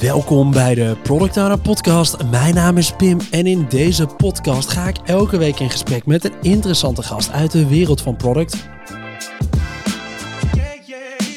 [0.00, 2.30] Welkom bij de Product Owner Podcast.
[2.30, 6.24] Mijn naam is Pim en in deze podcast ga ik elke week in gesprek met
[6.24, 8.68] een interessante gast uit de wereld van product.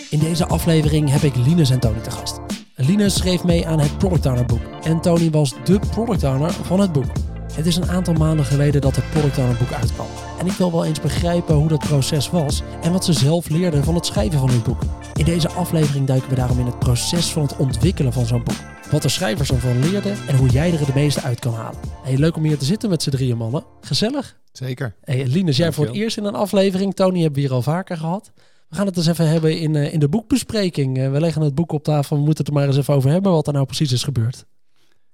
[0.09, 2.39] In deze aflevering heb ik Linus en Tony te gast.
[2.75, 6.79] Linus schreef mee aan het Product Owner boek en Tony was de Product Owner van
[6.79, 7.11] het boek.
[7.53, 10.07] Het is een aantal maanden geleden dat het Product Owner boek uitkwam.
[10.39, 13.83] En ik wil wel eens begrijpen hoe dat proces was en wat ze zelf leerden
[13.83, 14.81] van het schrijven van hun boek.
[15.13, 18.57] In deze aflevering duiken we daarom in het proces van het ontwikkelen van zo'n boek.
[18.91, 21.79] Wat de schrijvers ervan leerden en hoe jij er het meeste uit kan halen.
[22.03, 23.63] Hey, leuk om hier te zitten met z'n drieën mannen.
[23.81, 24.39] Gezellig.
[24.51, 24.95] Zeker.
[25.01, 26.93] Hey, Linus, jij voor het eerst in een aflevering.
[26.93, 28.31] Tony hebben we hier al vaker gehad.
[28.69, 30.97] We gaan het eens even hebben in, uh, in de boekbespreking.
[30.97, 32.15] Uh, we leggen het boek op tafel.
[32.15, 34.45] We moeten het er maar eens even over hebben wat er nou precies is gebeurd.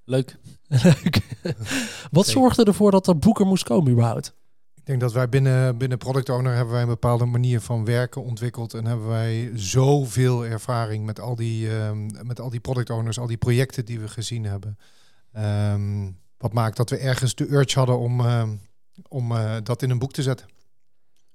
[0.05, 0.37] Leuk.
[0.83, 1.21] Leuk.
[2.11, 4.35] wat zorgde ervoor dat er boeken moest komen überhaupt?
[4.87, 8.23] Ik denk dat wij binnen, binnen Product Owner hebben wij een bepaalde manier van werken
[8.23, 8.73] ontwikkeld.
[8.73, 13.27] En hebben wij zoveel ervaring met al die, um, met al die product owners, al
[13.27, 14.77] die projecten die we gezien hebben.
[15.73, 18.49] Um, wat maakt dat we ergens de urge hadden om, uh,
[19.07, 20.47] om uh, dat in een boek te zetten.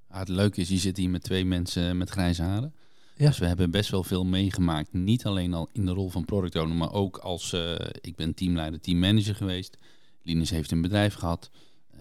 [0.09, 2.75] Ah, het leuke is, je zit hier met twee mensen met grijze haren.
[3.17, 3.29] Ja.
[3.29, 4.93] Dus we hebben best wel veel meegemaakt.
[4.93, 8.35] Niet alleen al in de rol van product owner, maar ook als uh, ik ben
[8.35, 9.79] teamleider, teammanager geweest.
[10.23, 11.51] Linus heeft een bedrijf gehad.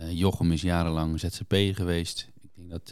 [0.02, 2.30] Uh, Jochem is jarenlang ZZP geweest.
[2.42, 2.92] Ik denk dat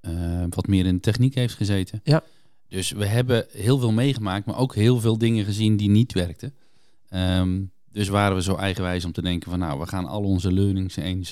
[0.00, 2.00] uh, wat meer in de techniek heeft gezeten.
[2.04, 2.22] Ja.
[2.68, 6.54] Dus we hebben heel veel meegemaakt, maar ook heel veel dingen gezien die niet werkten.
[7.10, 10.52] Um, dus waren we zo eigenwijs om te denken van nou, we gaan al onze
[10.52, 11.30] learnings eens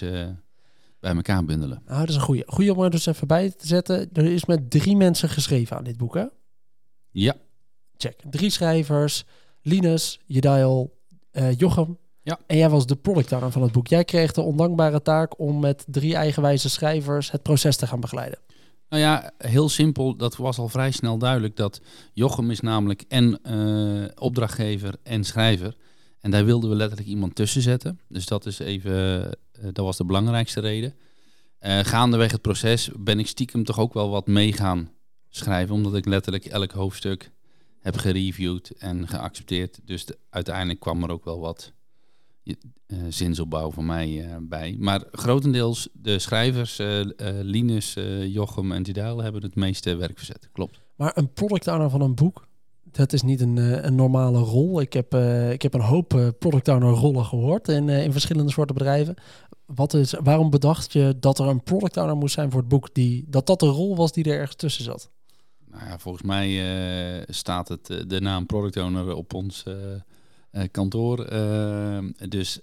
[1.02, 1.82] bij elkaar bundelen.
[1.86, 2.42] Nou, dat is een goede.
[2.46, 4.08] Goede om er dus even bij te zetten.
[4.12, 6.24] Er is met drie mensen geschreven aan dit boek, hè?
[7.10, 7.34] Ja.
[7.96, 8.20] Check.
[8.30, 9.24] Drie schrijvers.
[9.62, 10.98] Linus, Jedail,
[11.32, 11.98] uh, Jochem.
[12.22, 12.38] Ja.
[12.46, 13.86] En jij was de product owner van het boek.
[13.86, 18.38] Jij kreeg de ondankbare taak om met drie eigenwijze schrijvers het proces te gaan begeleiden.
[18.88, 20.16] Nou ja, heel simpel.
[20.16, 21.80] Dat was al vrij snel duidelijk dat
[22.12, 25.76] Jochem is namelijk en uh, opdrachtgever en schrijver.
[26.20, 28.00] En daar wilden we letterlijk iemand tussen zetten.
[28.08, 30.94] Dus dat is even, uh, dat was de belangrijkste reden.
[31.60, 34.90] Uh, gaandeweg het proces ben ik stiekem toch ook wel wat mee gaan
[35.28, 35.74] schrijven.
[35.74, 37.30] Omdat ik letterlijk elk hoofdstuk
[37.80, 39.80] heb gereviewd en geaccepteerd.
[39.84, 41.72] Dus de, uiteindelijk kwam er ook wel wat
[43.08, 44.76] zinsopbouw voor mij bij.
[44.78, 46.80] Maar grotendeels de schrijvers,
[47.42, 50.48] Linus, Jochem en Tidal hebben het meeste werk verzet.
[50.52, 50.80] Klopt.
[50.96, 52.46] Maar een product owner van een boek,
[52.90, 54.80] dat is niet een, een normale rol.
[54.80, 58.52] Ik heb, uh, ik heb een hoop product owner rollen gehoord in, uh, in verschillende
[58.52, 59.14] soorten bedrijven.
[59.66, 62.94] Wat is, waarom bedacht je dat er een product owner moest zijn voor het boek,
[62.94, 65.10] die, dat dat de rol was die er ergens tussen zat?
[65.70, 69.64] Nou ja, volgens mij staat het, de naam product owner op ons
[70.70, 71.16] kantoor.
[72.28, 72.60] dus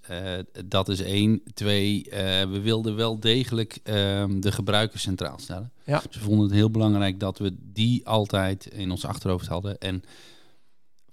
[0.66, 1.42] dat is één.
[1.54, 2.08] Twee,
[2.50, 5.72] we wilden wel degelijk ehm, de gebruiker centraal stellen.
[5.86, 6.02] Ja.
[6.10, 9.78] Ze vonden het heel belangrijk dat we die altijd in ons achterhoofd hadden.
[9.78, 10.04] En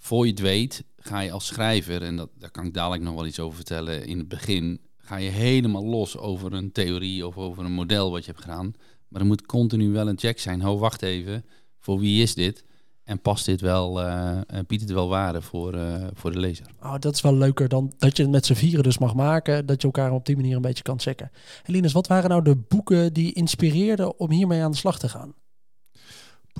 [0.07, 3.15] voor je het weet, ga je als schrijver, en dat, daar kan ik dadelijk nog
[3.15, 7.37] wel iets over vertellen in het begin, ga je helemaal los over een theorie of
[7.37, 8.75] over een model wat je hebt gedaan.
[9.09, 10.61] Maar er moet continu wel een check zijn.
[10.61, 11.45] Ho, wacht even,
[11.79, 12.65] voor wie is dit?
[13.07, 16.67] En past dit wel, uh, biedt het wel waarde voor, uh, voor de lezer?
[16.83, 19.67] Oh, dat is wel leuker dan dat je het met z'n vieren dus mag maken.
[19.67, 21.31] Dat je elkaar op die manier een beetje kan checken.
[21.65, 25.09] En Linus, wat waren nou de boeken die inspireerden om hiermee aan de slag te
[25.09, 25.35] gaan?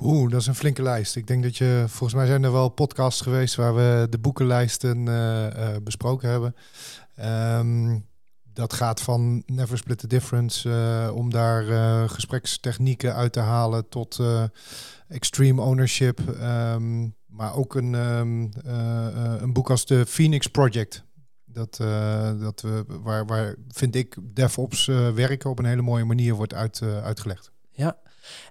[0.01, 1.15] Oeh, dat is een flinke lijst.
[1.15, 5.05] Ik denk dat je, volgens mij zijn er wel podcasts geweest waar we de boekenlijsten
[5.05, 6.55] uh, uh, besproken hebben.
[7.59, 8.05] Um,
[8.57, 11.63] dat gaat van Never Split the Difference, uh, om daar
[12.09, 14.19] gesprekstechnieken uit te halen, tot
[15.07, 16.19] extreme ownership.
[16.41, 18.51] Um, maar ook een, um,
[19.41, 21.03] een boek als de Phoenix Project.
[21.45, 21.75] Dat,
[22.39, 26.81] dat we, waar, waar vind ik DevOps werken op een hele mooie manier wordt uit,
[26.81, 27.51] uitgelegd.
[27.71, 27.97] Ja,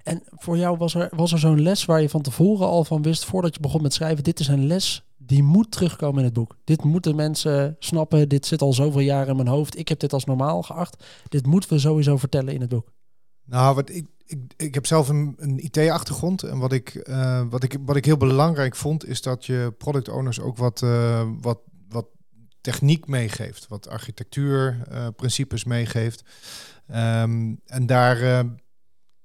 [0.03, 3.03] en voor jou was er, was er zo'n les waar je van tevoren al van
[3.03, 6.35] wist, voordat je begon met schrijven, dit is een les die moet terugkomen in het
[6.35, 6.57] boek.
[6.65, 10.13] Dit moeten mensen snappen, dit zit al zoveel jaar in mijn hoofd, ik heb dit
[10.13, 11.05] als normaal geacht.
[11.29, 12.93] Dit moeten we sowieso vertellen in het boek.
[13.45, 17.63] Nou, wat ik, ik, ik heb zelf een, een IT-achtergrond en wat ik, uh, wat,
[17.63, 21.59] ik, wat ik heel belangrijk vond, is dat je product owners ook wat, uh, wat,
[21.89, 22.07] wat
[22.61, 26.25] techniek meegeeft, wat architectuurprincipes uh, meegeeft.
[26.91, 28.45] Um, en daar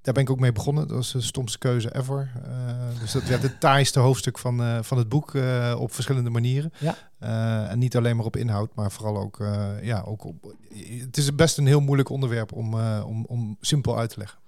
[0.01, 0.87] daar ben ik ook mee begonnen.
[0.87, 2.31] Dat was de stomste keuze ever.
[2.47, 6.29] Uh, dus dat werd het taaiste hoofdstuk van, uh, van het boek uh, op verschillende
[6.29, 6.73] manieren.
[6.77, 6.95] Ja.
[7.69, 9.37] en niet alleen maar op inhoud, maar vooral ook,
[9.81, 10.55] ja, ook op.
[10.99, 14.39] Het is best een heel moeilijk onderwerp om, om, om simpel uit te leggen.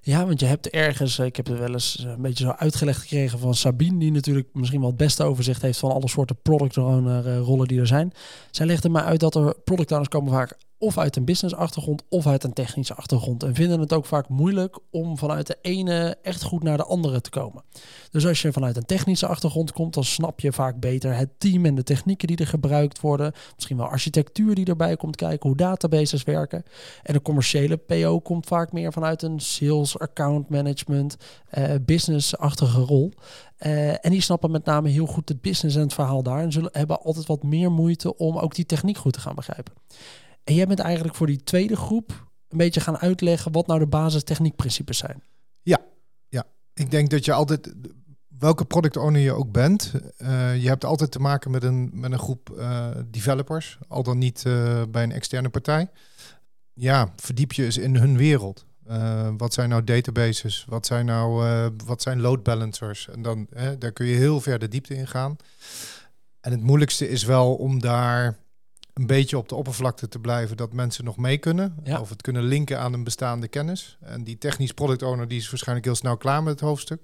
[0.00, 3.38] Ja, want je hebt ergens, ik heb er wel eens een beetje zo uitgelegd gekregen
[3.38, 7.36] van Sabine, die natuurlijk misschien wel het beste overzicht heeft van alle soorten product owner
[7.36, 8.12] rollen die er zijn.
[8.50, 12.02] Zij legde mij uit dat er product owners komen vaak of uit een business achtergrond
[12.08, 13.42] of uit een technische achtergrond.
[13.42, 17.20] En vinden het ook vaak moeilijk om vanuit de ene echt goed naar de andere
[17.20, 17.62] te komen.
[18.10, 21.64] Dus als je vanuit een technische achtergrond komt, dan snap je vaak beter het team
[21.64, 23.32] en de technieken die er gebruikt worden.
[23.54, 26.64] Misschien wel architectuur die erbij komt kijken, hoe databases werken.
[27.02, 31.16] En de commerciële PO komt vaak meer vanuit een sales, account management,
[31.58, 33.12] uh, business-achtige rol.
[33.66, 36.42] Uh, en die snappen met name heel goed het business en het verhaal daar.
[36.42, 39.72] En zullen hebben altijd wat meer moeite om ook die techniek goed te gaan begrijpen.
[40.46, 43.86] En jij bent eigenlijk voor die tweede groep een beetje gaan uitleggen wat nou de
[43.86, 45.22] basistechniekprincipes zijn.
[45.62, 45.80] Ja,
[46.28, 46.44] ja.
[46.74, 47.74] Ik denk dat je altijd,
[48.38, 52.12] welke product owner je ook bent, uh, je hebt altijd te maken met een, met
[52.12, 55.90] een groep uh, developers, al dan niet uh, bij een externe partij.
[56.72, 58.66] Ja, verdiep je eens in hun wereld.
[59.36, 60.64] wat zijn nou databases?
[60.68, 61.44] Wat zijn nou
[61.84, 63.08] wat zijn load balancers?
[63.08, 65.36] En dan daar kun je heel ver de diepte in gaan.
[66.40, 68.45] En het moeilijkste is wel om daar
[68.96, 71.76] een beetje op de oppervlakte te blijven dat mensen nog mee kunnen.
[71.84, 72.00] Ja.
[72.00, 73.98] Of het kunnen linken aan een bestaande kennis.
[74.00, 77.00] En die technisch product owner die is waarschijnlijk heel snel klaar met het hoofdstuk.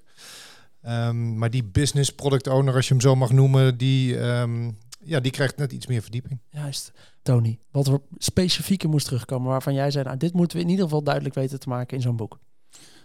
[0.86, 5.20] Um, maar die business product owner, als je hem zo mag noemen, die, um, ja,
[5.20, 6.40] die krijgt net iets meer verdieping.
[6.50, 6.92] Juist.
[7.22, 10.84] Tony, wat er specifieker moest terugkomen waarvan jij zei, nou, dit moeten we in ieder
[10.84, 12.38] geval duidelijk weten te maken in zo'n boek.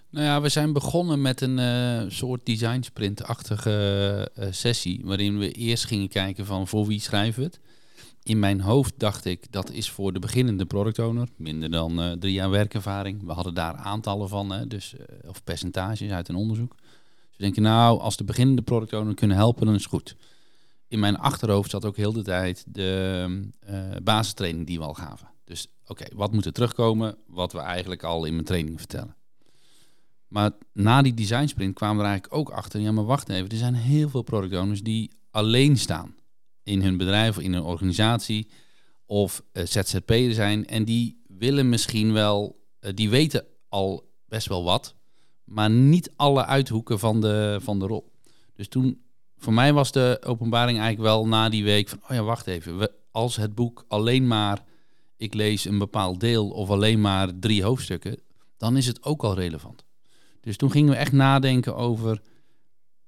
[0.09, 5.51] Nou ja, we zijn begonnen met een uh, soort design sprint-achtige uh, sessie, waarin we
[5.51, 7.59] eerst gingen kijken van voor wie schrijven we het
[8.23, 12.11] in mijn hoofd dacht ik, dat is voor de beginnende product owner, minder dan uh,
[12.11, 13.25] drie jaar werkervaring.
[13.25, 16.75] We hadden daar aantallen van, hè, dus, uh, of percentages uit een onderzoek.
[16.77, 20.15] Dus we denken, nou, als de beginnende product owner kunnen helpen, dan is het goed.
[20.87, 25.27] In mijn achterhoofd zat ook heel de tijd de uh, basistraining die we al gaven.
[25.43, 29.15] Dus oké, wat moet er terugkomen, wat we eigenlijk al in mijn training vertellen.
[30.27, 33.49] Maar na die design sprint kwamen we er eigenlijk ook achter, ja maar wacht even,
[33.49, 36.15] er zijn heel veel product owners die alleen staan
[36.67, 38.47] in hun bedrijf of in hun organisatie
[39.05, 40.65] of uh, ZZP'er zijn.
[40.65, 44.95] En die willen misschien wel, uh, die weten al best wel wat,
[45.43, 48.11] maar niet alle uithoeken van de, van de rol.
[48.53, 49.01] Dus toen,
[49.37, 52.77] voor mij was de openbaring eigenlijk wel na die week van, oh ja, wacht even,
[52.77, 54.63] we, als het boek alleen maar,
[55.17, 58.19] ik lees een bepaald deel of alleen maar drie hoofdstukken,
[58.57, 59.85] dan is het ook al relevant.
[60.41, 62.21] Dus toen gingen we echt nadenken over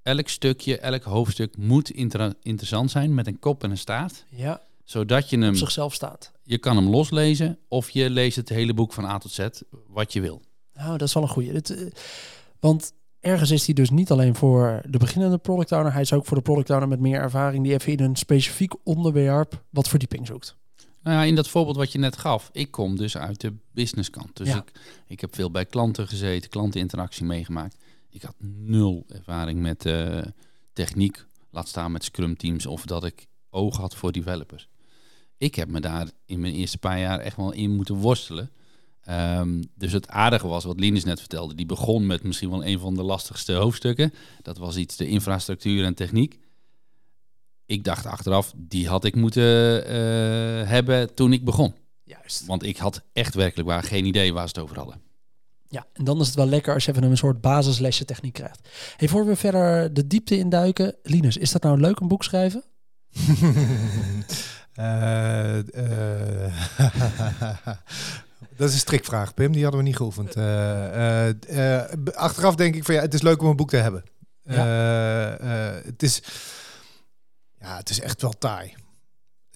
[0.09, 4.25] elk stukje, elk hoofdstuk moet inter interessant zijn met een kop en een staart.
[4.29, 4.61] Ja.
[4.83, 6.31] Zodat je hem op zichzelf staat.
[6.43, 9.47] Je kan hem loslezen of je leest het hele boek van A tot Z,
[9.87, 10.41] wat je wil.
[10.73, 11.51] Nou, dat is wel een goede.
[11.51, 11.87] Het, uh,
[12.59, 16.25] want ergens is hij dus niet alleen voor de beginnende product owner, hij is ook
[16.25, 20.27] voor de product owner met meer ervaring die even in een specifiek onderwerp wat verdieping
[20.27, 20.57] zoekt.
[21.03, 24.37] Nou ja, in dat voorbeeld wat je net gaf, ik kom dus uit de businesskant.
[24.37, 24.57] Dus Ja.
[24.57, 24.71] ik,
[25.07, 27.75] ik heb veel bij klanten gezeten, klanteninteractie meegemaakt.
[28.09, 30.21] Ik had nul ervaring met eh,
[30.73, 34.67] techniek, laat staan met scrum teams of dat ik oog had voor developers.
[35.37, 38.51] Ik heb me daar in mijn eerste paar jaar echt wel in moeten worstelen.
[39.01, 41.55] Ehm, dus het aardige was wat Linus net vertelde.
[41.55, 44.13] Die begon met misschien wel een van de lastigste hoofdstukken.
[44.41, 46.39] Dat was iets de infrastructuur en techniek.
[47.65, 51.73] Ik dacht achteraf, die had ik moeten eh, hebben toen ik begon.
[52.03, 52.45] Juist.
[52.45, 55.01] Want ik had echt werkelijk waar geen idee waar ze het over hadden.
[55.71, 58.69] Ja, en dan is het wel lekker als je even een soort basislesje techniek krijgt.
[58.97, 62.63] Hey, voor we verder de diepte induiken, Linus, is dat nou leuk een boek schrijven?
[64.79, 66.53] Eh, eh,
[68.57, 69.51] dat is een strikvraag, Pim.
[69.51, 70.35] Die hadden we niet geoefend.
[70.35, 71.83] Eh,
[72.13, 74.03] achteraf denk ik van ja, het is leuk om een boek te hebben.
[75.83, 76.21] Het is,
[77.59, 78.73] ja, het is echt wel taai.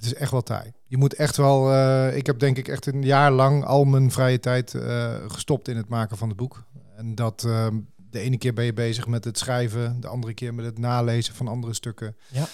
[0.03, 0.71] Het is echt wel taai.
[0.87, 1.71] Je moet echt wel.
[1.73, 5.67] eh, ik heb denk ik echt een jaar lang al mijn vrije tijd eh, gestopt
[5.67, 6.63] in het maken van het boek.
[6.95, 10.53] En dat eh, de ene keer ben je bezig met het schrijven, de andere keer
[10.53, 12.15] met het nalezen van andere stukken.
[12.31, 12.47] Ja.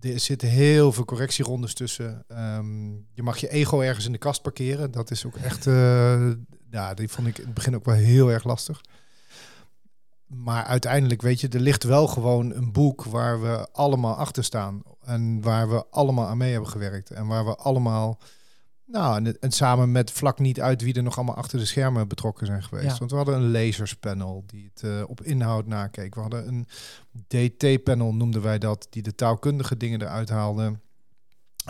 [0.00, 2.24] Er zitten heel veel correctierondes tussen.
[2.28, 4.90] Ehm, je mag je ego ergens in de kast parkeren.
[4.90, 5.66] Dat is ook echt.
[5.66, 6.30] eh,
[6.70, 8.80] ja, die vond ik in het begin ook wel heel erg lastig.
[10.30, 14.82] Maar uiteindelijk, weet je, er ligt wel gewoon een boek waar we allemaal achter staan.
[15.00, 17.10] En waar we allemaal aan mee hebben gewerkt.
[17.10, 18.18] En waar we allemaal,
[18.84, 22.46] nou, en, samen met vlak niet uit wie er nog allemaal achter de schermen betrokken
[22.46, 22.92] zijn geweest.
[22.92, 22.98] Ja.
[22.98, 26.14] Want we hadden een lezerspanel die het eh, op inhoud nakeek.
[26.14, 26.66] We hadden een
[27.26, 30.78] DT-panel, noemden wij dat, die de taalkundige dingen eruit haalde.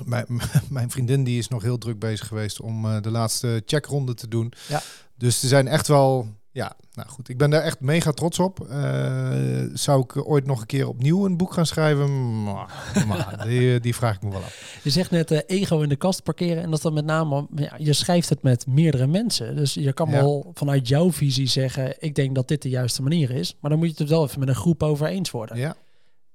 [0.04, 0.26] Mijn,
[0.68, 4.28] mijn vriendin die is nog heel druk bezig geweest om eh, de laatste checkronde te
[4.28, 4.52] doen.
[4.68, 4.82] Ja.
[5.16, 7.28] Dus er zijn echt wel, ja, nou goed.
[7.28, 8.60] Ik ben daar echt mega trots op.
[8.68, 9.30] Eh,
[9.72, 12.42] zou ik ooit nog een keer opnieuw een boek gaan schrijven?
[12.44, 14.80] Maar, maar die, die vraag ik me wel af.
[14.82, 17.74] Je zegt net eh, ego in de kast parkeren en dat dan met name, ja,
[17.78, 19.56] je schrijft het met meerdere mensen.
[19.56, 20.12] Dus je kan Ja.
[20.20, 23.56] wel vanuit jouw visie zeggen, ik denk dat dit de juiste manier is.
[23.60, 25.56] Maar dan moet je het er wel even met een groep over eens worden.
[25.56, 25.74] Ja.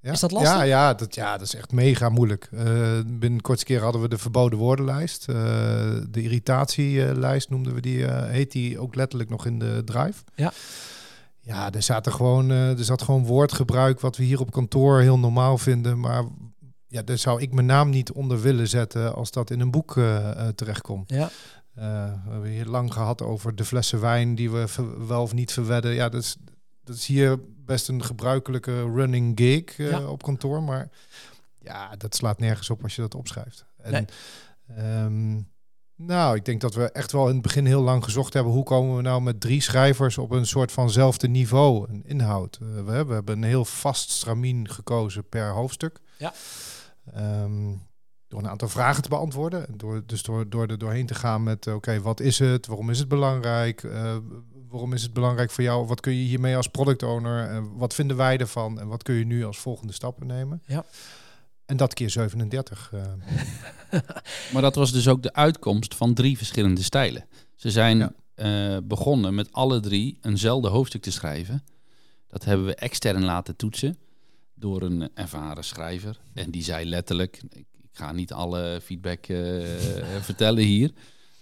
[0.06, 0.12] Ja.
[0.12, 0.54] Is dat lastig?
[0.54, 2.50] Ja, ja, dat, ja, dat is echt mega moeilijk.
[2.52, 5.30] Uh, binnen kortste keer hadden we de verboden woordenlijst.
[5.30, 5.36] Uh,
[6.10, 7.98] de irritatielijst noemden we die.
[7.98, 10.24] Uh, heet die ook letterlijk nog in de drive.
[10.36, 10.54] Ja.
[11.40, 15.58] Ja, er, zaten gewoon, er zat gewoon woordgebruik wat we hier op kantoor heel normaal
[15.58, 16.00] vinden.
[16.00, 16.24] Maar
[16.88, 19.94] ja, daar zou ik mijn naam niet onder willen zetten als dat in een boek
[20.56, 21.10] terechtkomt.
[21.10, 21.30] Ja.
[21.74, 24.66] we hebben hier lang gehad over de flessen wijn die we
[25.08, 25.94] wel of niet verwedden.
[25.94, 26.38] Ja, dat is,
[26.86, 30.08] dat is hier best een gebruikelijke running gig uh, ja.
[30.08, 30.64] op kantoor.
[30.64, 30.90] Maar
[31.60, 33.66] ja, dat slaat nergens op als je dat opschrijft.
[33.78, 35.04] En, nee.
[35.04, 35.54] um,
[35.96, 38.54] nou, ik denk dat we echt wel in het begin heel lang gezocht hebben...
[38.54, 42.60] hoe komen we nou met drie schrijvers op een soort vanzelfde niveau, een inhoud.
[42.62, 46.00] Uh, we, hebben, we hebben een heel vast stramien gekozen per hoofdstuk.
[46.18, 46.34] Ja.
[47.18, 47.88] Um,
[48.36, 49.66] door een aantal vragen te beantwoorden.
[49.78, 52.68] Door, dus door, door er doorheen te gaan met, oké, wat is het?
[52.68, 53.84] Waarom is het belangrijk?
[53.84, 54.16] Uh,
[54.70, 55.88] waarom is het belangrijk voor jou?
[55.88, 57.50] Wat kun je hiermee als product owner?
[57.50, 58.80] En wat vinden wij ervan?
[58.80, 60.62] En wat kun je nu als volgende stappen nemen?
[60.66, 60.86] Ja.
[61.66, 62.92] En dat keer 37.
[62.94, 63.02] Uh.
[64.54, 67.26] maar dat was dus ook de uitkomst van drie verschillende stijlen.
[67.56, 68.12] Ze zijn ja.
[68.76, 71.64] uh, begonnen met alle drie eenzelfde hoofdstuk te schrijven.
[72.28, 73.98] Dat hebben we extern laten toetsen
[74.54, 76.20] door een ervaren schrijver.
[76.34, 77.66] En die zei letterlijk, ik,
[77.96, 79.66] ik ga niet alle feedback uh,
[80.30, 80.92] vertellen hier,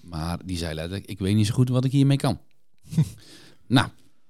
[0.02, 2.40] maar die zei letterlijk, ik weet niet zo goed wat ik hiermee kan.
[3.68, 3.90] nou,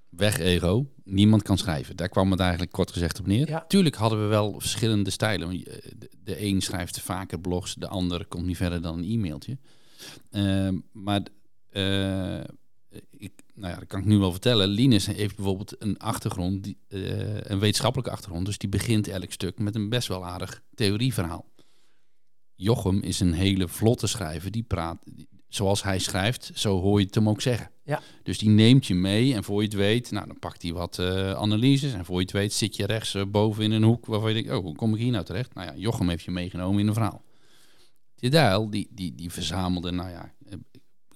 [0.10, 0.88] weg ego.
[1.03, 1.96] Niemand kan schrijven.
[1.96, 3.50] Daar kwam het eigenlijk kort gezegd op neer.
[3.50, 3.65] Ja.
[3.68, 5.50] Tuurlijk hadden we wel verschillende stijlen.
[5.50, 9.58] De, de een schrijft vaker blogs, de ander komt niet verder dan een e-mailtje.
[10.32, 11.22] Uh, maar
[11.72, 12.39] uh,
[13.10, 14.68] ik, nou ja, dat kan ik nu wel vertellen.
[14.68, 18.46] Linus heeft bijvoorbeeld een achtergrond, die, uh, een wetenschappelijke achtergrond.
[18.46, 21.51] Dus die begint elk stuk met een best wel aardig theorieverhaal.
[22.55, 24.51] Jochem is een hele vlotte schrijver.
[24.51, 24.98] Die praat,
[25.48, 27.72] zoals hij schrijft, zo hoor je het hem ook zeggen.
[27.83, 28.01] Ja.
[28.24, 30.98] Dus die neemt je mee en voor je het weet, nou, dan pakt hij wat
[30.98, 31.93] uh, analyses.
[31.93, 34.43] En voor je het weet zit je rechts uh, boven in een hoek waarvan je
[34.43, 35.53] denkt, oh, hoe kom ik hier nou terecht?
[35.53, 37.24] Nou ja, Jochem heeft je meegenomen in een verhaal.
[38.15, 38.29] Die
[38.69, 40.33] die, die, die verzamelde, nou ja,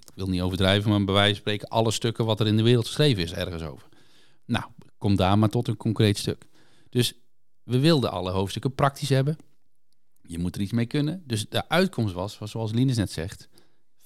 [0.06, 2.64] ik wil niet overdrijven, maar bij wijze van spreken alle stukken wat er in de
[2.64, 3.88] wereld geschreven is ergens over.
[4.46, 4.66] Nou,
[4.98, 6.48] kom daar maar tot een concreet stuk.
[6.90, 7.14] Dus
[7.64, 9.38] we wilden alle hoofdstukken praktisch hebben.
[10.28, 11.24] Je moet er iets mee kunnen.
[11.26, 13.50] Dus de uitkomst was, was zoals Linus net zegt,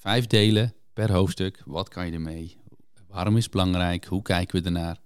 [0.01, 1.61] Vijf delen per hoofdstuk.
[1.65, 2.57] Wat kan je ermee?
[3.07, 4.05] Waarom is het belangrijk?
[4.05, 4.99] Hoe kijken we ernaar?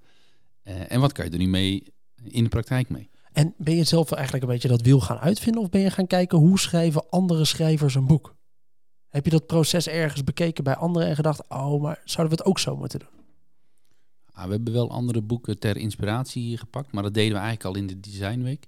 [0.63, 1.93] Uh, en wat kan je er nu mee
[2.23, 3.09] in de praktijk mee?
[3.31, 5.61] En ben je zelf eigenlijk een beetje dat wiel gaan uitvinden?
[5.61, 8.35] Of ben je gaan kijken hoe schrijven andere schrijvers een boek?
[9.09, 11.49] Heb je dat proces ergens bekeken bij anderen en gedacht...
[11.49, 13.23] oh, maar zouden we het ook zo moeten doen?
[14.31, 16.91] Ah, we hebben wel andere boeken ter inspiratie hier gepakt.
[16.91, 18.67] Maar dat deden we eigenlijk al in de Designweek.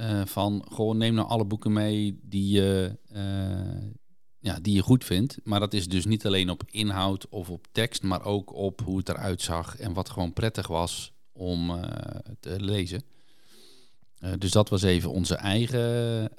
[0.00, 2.98] Uh, van, gewoon neem nou alle boeken mee die je...
[3.12, 3.90] Uh,
[4.40, 5.38] ja, die je goed vindt.
[5.44, 8.98] Maar dat is dus niet alleen op inhoud of op tekst, maar ook op hoe
[8.98, 11.82] het eruit zag en wat gewoon prettig was om uh,
[12.40, 13.02] te lezen.
[14.38, 16.30] Dus dat was even onze eigen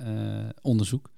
[0.62, 1.10] onderzoek.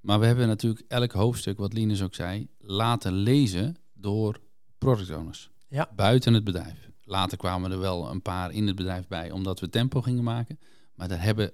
[0.00, 4.40] Maar we hebben natuurlijk elk hoofdstuk, wat Linus ook zei, laten lezen door
[4.78, 5.50] product owners.
[5.68, 5.90] Ja.
[5.96, 6.90] Buiten het bedrijf.
[7.04, 10.58] Later kwamen er wel een paar in het bedrijf bij, omdat we tempo gingen maken.
[10.94, 11.52] Maar daar hebben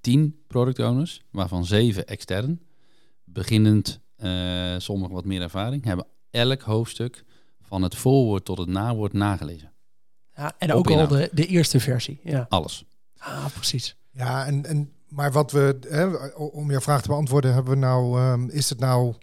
[0.00, 2.60] tien product owners, waarvan zeven extern,
[3.24, 7.24] beginnend, uh, sommigen wat meer ervaring, hebben elk hoofdstuk
[7.60, 9.72] van het voorwoord tot het nawoord nagelezen.
[10.34, 12.20] Ja, en ook al de, de eerste versie.
[12.22, 12.46] Ja.
[12.48, 12.84] Alles.
[13.16, 13.96] Ah, precies.
[14.10, 18.20] Ja, en, en maar wat we, hè, om je vraag te beantwoorden, hebben we nou,
[18.20, 19.14] um, is het nou,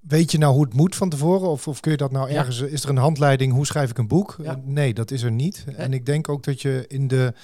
[0.00, 1.48] weet je nou hoe het moet van tevoren?
[1.48, 2.66] Of, of kun je dat nou ergens, ja.
[2.66, 4.36] is er een handleiding, hoe schrijf ik een boek?
[4.42, 4.60] Ja.
[4.64, 5.64] Nee, dat is er niet.
[5.76, 7.34] En ik denk ook dat je in de,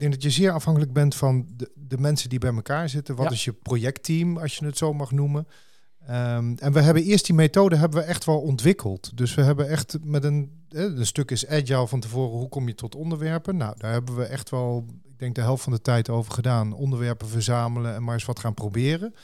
[0.00, 3.16] denk dat je zeer afhankelijk bent van de, de mensen die bij elkaar zitten.
[3.16, 3.32] Wat Ja.
[3.32, 5.46] is je projectteam, als je het zo mag noemen?
[6.06, 9.16] Ehm, en we hebben eerst die methode hebben we echt wel ontwikkeld.
[9.16, 12.38] Dus we hebben echt met een, een stuk is agile van tevoren.
[12.38, 13.56] Hoe kom je tot onderwerpen?
[13.56, 16.72] Nou, daar hebben we echt wel, ik denk de helft van de tijd over gedaan.
[16.72, 19.14] Onderwerpen verzamelen en maar eens wat gaan proberen.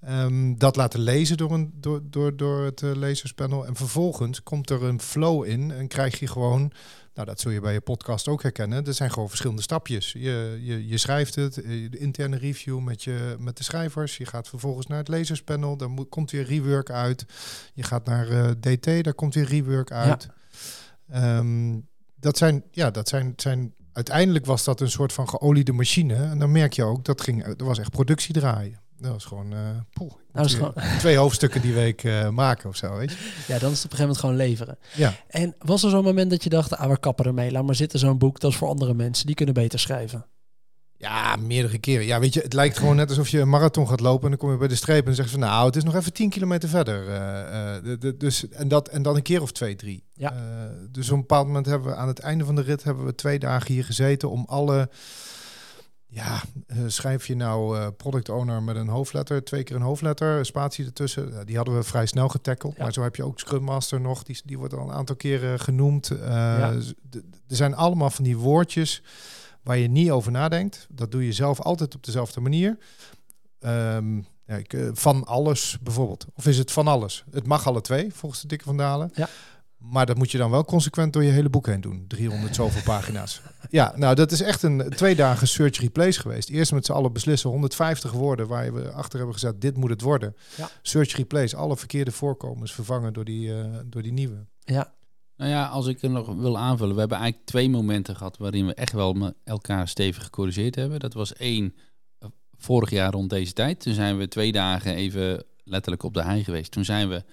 [0.00, 3.66] Ehm, dat laten lezen door, een, door, door, door het uh, lezerspanel.
[3.66, 6.72] En vervolgens komt er een flow in en krijg je gewoon,
[7.14, 10.12] nou dat zul je bij je podcast ook herkennen, er zijn gewoon verschillende stapjes.
[10.12, 14.26] Je, je, je schrijft het, eh, de interne review met, je, met de schrijvers, je
[14.26, 17.24] gaat vervolgens naar het lezerspanel, daar moet, komt weer rework uit.
[17.74, 20.28] Je gaat naar uh, DT, daar komt weer rework uit.
[21.08, 21.38] Ja.
[21.38, 26.14] Um, dat zijn, ja, dat zijn, zijn, uiteindelijk was dat een soort van geoliede machine.
[26.14, 28.80] En dan merk je ook, dat ging, er was echt productie draaien.
[29.00, 29.58] Dat was gewoon, uh,
[29.92, 30.74] poeh, nou, is gewoon...
[30.98, 33.16] twee hoofdstukken die week uh, maken of zo, weet je.
[33.46, 34.78] Ja, dan is het op een gegeven moment gewoon leveren.
[34.94, 35.14] Ja.
[35.28, 37.98] En was er zo'n moment dat je dacht, ah, we kappen ermee, laat maar zitten
[37.98, 40.26] zo'n boek, dat is voor andere mensen, die kunnen beter schrijven.
[40.96, 42.06] Ja, meerdere keren.
[42.06, 44.38] Ja, weet je, het lijkt gewoon net alsof je een marathon gaat lopen en dan
[44.38, 46.68] kom je bij de streep en zegt van, nou, het is nog even 10 kilometer
[46.68, 47.02] verder.
[47.02, 50.04] Uh, de, de, dus, en, dat, en dan een keer of twee, drie.
[50.12, 50.34] Ja.
[50.90, 53.14] Dus op een bepaald moment hebben we aan het einde van de rit hebben we
[53.14, 54.88] twee dagen hier gezeten om alle
[56.12, 60.38] Ja, eh, schrijf je nou eh, product owner met een hoofdletter, twee keer een hoofdletter,
[60.38, 61.46] een spatie ertussen.
[61.46, 62.76] Die hadden we vrij snel getackeld.
[62.76, 62.82] Ja.
[62.82, 65.60] Maar zo heb je ook Scrum Master nog, die, die wordt al een aantal keren
[65.60, 66.10] genoemd.
[66.10, 66.72] Eh, Ja.
[67.48, 69.02] Er zijn allemaal van die woordjes
[69.62, 70.86] waar je niet over nadenkt.
[70.90, 72.78] Dat doe je zelf altijd op dezelfde manier.
[73.60, 76.26] Ehm, ja, ik, van alles bijvoorbeeld.
[76.34, 77.24] Of is het van alles?
[77.30, 79.10] Het mag alle twee, volgens de dikke van Dalen.
[79.14, 79.28] Ja.
[79.80, 82.04] Maar dat moet je dan wel consequent door je hele boek heen doen.
[82.08, 83.40] 300 zoveel pagina's.
[83.70, 86.48] Ja, nou dat is echt een twee dagen search replace geweest.
[86.48, 90.00] Eerst met z'n allen beslissen 150 woorden waar we achter hebben gezet, dit moet het
[90.00, 90.36] worden.
[90.56, 90.70] Ja.
[90.82, 94.46] Search replace, alle verkeerde voorkomens vervangen door die, eh, door die nieuwe.
[94.64, 94.92] Ja,
[95.36, 96.94] Nou ja, als ik er nog wil aanvullen.
[96.94, 101.00] We hebben eigenlijk twee momenten gehad waarin we echt wel met elkaar stevig gecorrigeerd hebben.
[101.00, 101.74] Dat was één,
[102.18, 103.80] eh, vorig jaar rond deze tijd.
[103.80, 106.70] Toen zijn we twee dagen even letterlijk op de hei geweest.
[106.70, 107.24] Toen zijn we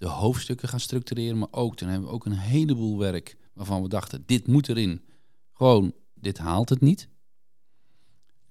[0.00, 1.38] de hoofdstukken gaan structureren.
[1.38, 5.04] Maar ook, toen hebben we ook een heleboel werk waarvan we dachten, dit moet erin.
[5.52, 7.08] Gewoon, dit haalt het niet.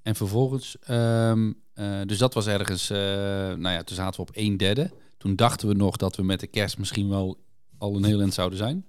[0.01, 4.35] En vervolgens, ehm, eh, dus dat was ergens, eh, nou ja, toen zaten we op
[4.35, 4.91] een derde.
[5.17, 7.37] Toen dachten we nog dat we met de kerst misschien wel
[7.77, 8.85] al een heel eind zouden zijn.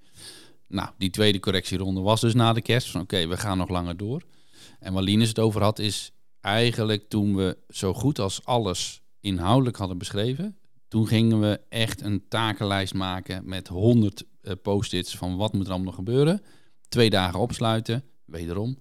[0.66, 2.90] Nou, die tweede correctieronde was dus na de kerst.
[2.90, 4.22] Van oké, we gaan nog langer door.
[4.78, 9.76] En waar Linus het over had, is eigenlijk toen we zo goed als alles inhoudelijk
[9.76, 10.59] hadden beschreven.
[10.90, 15.68] Toen gingen we echt een takenlijst maken met 100 eh, post-its van wat moet er
[15.68, 16.42] allemaal nog gebeuren.
[16.88, 18.78] Twee dagen opsluiten, wederom.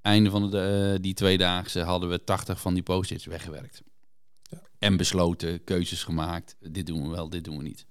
[0.00, 3.82] Einde van de, eh, die tweedaagse hadden we 80 van die post-its weggewerkt.
[4.78, 6.56] En besloten, keuzes gemaakt.
[6.60, 7.86] Dit doen we wel, dit doen we niet.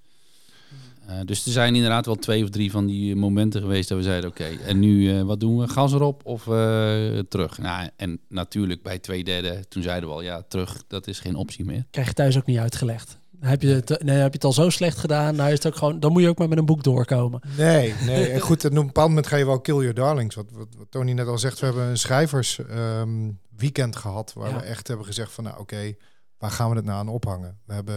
[1.09, 4.03] Uh, dus er zijn inderdaad wel twee of drie van die momenten geweest dat we
[4.03, 5.67] zeiden: oké, en nu uh, wat doen we?
[5.67, 7.57] Gas erop of uh, terug?
[7.57, 11.35] Nou, en natuurlijk bij twee derde, toen zeiden we al: ja, terug, dat is geen
[11.35, 11.85] optie meer.
[11.89, 13.21] Krijg je thuis ook niet uitgelegd.
[13.43, 15.35] Heb je, het, nee, heb je het al zo slecht gedaan?
[15.35, 17.41] Nou is het ook gewoon, dan moet je ook maar met een boek doorkomen.
[17.57, 18.29] Nee, nee.
[18.29, 20.35] En goed, op een bepaald moment ga je wel kill your darlings.
[20.35, 24.50] Wat, wat, wat Tony net al zegt, we hebben een schrijvers um, weekend gehad waar
[24.50, 24.55] ja.
[24.55, 25.97] we echt hebben gezegd van, nou oké, okay,
[26.38, 27.59] waar gaan we het nou aan ophangen?
[27.65, 27.95] We hebben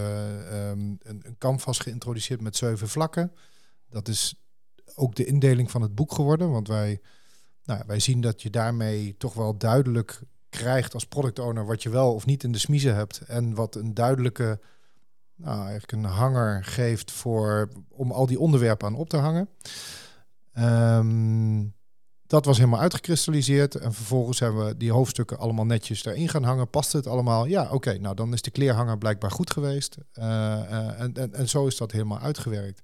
[0.57, 3.33] um, een, een canvas geïntroduceerd met zeven vlakken.
[3.91, 4.35] Dat is
[4.95, 7.01] ook de indeling van het boek geworden, want wij,
[7.65, 11.91] nou, wij zien dat je daarmee toch wel duidelijk krijgt als product owner wat je
[11.91, 14.61] wel of niet in de smiezen hebt en wat een duidelijke,
[15.37, 19.49] nou eigenlijk een hanger geeft voor om al die onderwerpen aan op te hangen.
[20.59, 21.75] Um,
[22.27, 23.75] dat was helemaal uitgekristalliseerd.
[23.75, 26.71] En vervolgens hebben we die hoofdstukken allemaal netjes erin gaan hangen.
[26.71, 27.45] Past het allemaal?
[27.45, 27.99] Ja, oké.
[27.99, 29.97] Nou, dan is de kleerhanger blijkbaar goed geweest.
[30.15, 32.83] Uh, uh, en, en, en zo is dat helemaal uitgewerkt.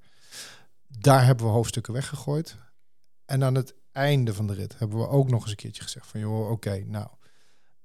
[0.88, 2.56] Daar hebben we hoofdstukken weggegooid.
[3.24, 6.06] En aan het einde van de rit hebben we ook nog eens een keertje gezegd
[6.06, 6.20] van...
[6.20, 7.08] joh, oké, nou,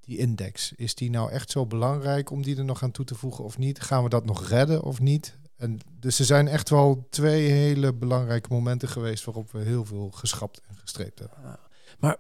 [0.08, 3.16] die index, is die nou echt zo belangrijk om die er nog aan toe te
[3.16, 3.82] voegen of niet?
[3.82, 5.38] Gaan we dat nog redden of niet?
[5.56, 10.10] En dus er zijn echt wel twee hele belangrijke momenten geweest waarop we heel veel
[10.12, 11.60] geschrapt en gestreept hebben.
[12.00, 12.18] Maar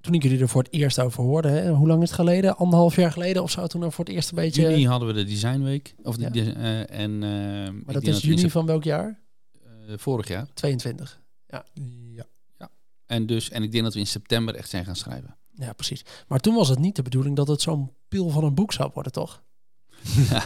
[0.00, 2.56] toen ik jullie er voor het eerst over hoorde, hè, hoe lang is het geleden?
[2.56, 3.66] Anderhalf jaar geleden of zo?
[3.66, 4.62] Toen er voor het eerst een beetje.
[4.62, 5.94] Juni hadden we de designweek.
[6.02, 6.56] Of de, ja.
[6.56, 9.20] uh, en, uh, maar dat is juni van welk jaar?
[9.88, 10.46] Uh, vorig jaar.
[10.54, 11.22] 22.
[11.46, 11.64] Ja.
[12.12, 12.26] ja.
[12.58, 12.70] ja.
[13.06, 15.36] En, dus, en ik denk dat we in september echt zijn gaan schrijven.
[15.54, 16.04] Ja, precies.
[16.28, 18.90] Maar toen was het niet de bedoeling dat het zo'n pil van een boek zou
[18.94, 19.42] worden, toch?
[20.30, 20.44] Ja,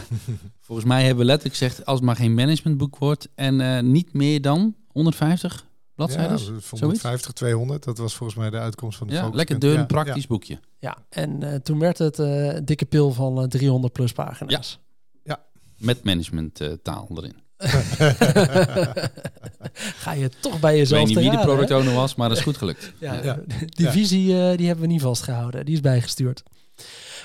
[0.59, 4.13] volgens mij hebben we letterlijk gezegd, als het maar geen managementboek wordt en uh, niet
[4.13, 6.37] meer dan 150 bladzijden.
[6.37, 9.85] Ja, 150, 200, dat was volgens mij de uitkomst van de Ja, lekker dun, ja,
[9.85, 10.27] praktisch ja.
[10.27, 10.59] boekje.
[10.79, 14.79] Ja, en uh, toen werd het uh, een dikke pil van uh, 300 plus pagina's.
[15.23, 15.45] Ja, ja.
[15.77, 17.35] met managementtaal erin.
[20.03, 22.29] Ga je toch bij jezelf Ik weet niet wie raden, de product owner was, maar
[22.29, 22.91] dat is goed gelukt.
[22.99, 23.39] ja, ja.
[23.65, 25.65] Die visie uh, die hebben we niet vastgehouden.
[25.65, 26.43] Die is bijgestuurd.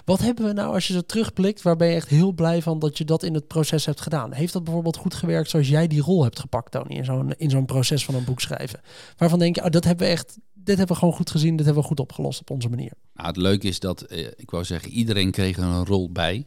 [0.05, 2.79] Wat hebben we nou als je zo terugblikt, waar ben je echt heel blij van
[2.79, 4.33] dat je dat in het proces hebt gedaan?
[4.33, 7.51] Heeft dat bijvoorbeeld goed gewerkt zoals jij die rol hebt gepakt, Tony, in zo'n, in
[7.51, 8.81] zo'n proces van een boek schrijven?
[9.16, 11.64] Waarvan denk je, oh, dat hebben we echt, dit hebben we gewoon goed gezien, dit
[11.64, 12.92] hebben we goed opgelost op onze manier.
[13.14, 16.47] Nou, het leuke is dat, eh, ik wou zeggen, iedereen kreeg er een rol bij.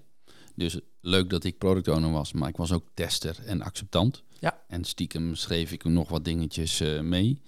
[0.57, 4.23] Dus leuk dat ik product owner was, maar ik was ook tester en acceptant.
[4.39, 4.63] Ja.
[4.67, 7.41] En stiekem schreef ik nog wat dingetjes uh, mee.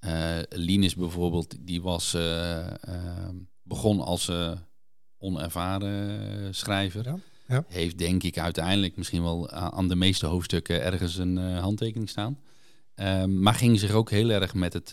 [0.00, 2.66] Uh, Linus bijvoorbeeld, die was, uh,
[3.62, 4.30] begon als
[5.18, 7.04] onervaren schrijver.
[7.04, 7.64] Ja, ja.
[7.68, 12.38] Heeft denk ik uiteindelijk misschien wel aan de meeste hoofdstukken ergens een handtekening staan.
[12.96, 14.88] Um, maar ging zich ook heel erg met het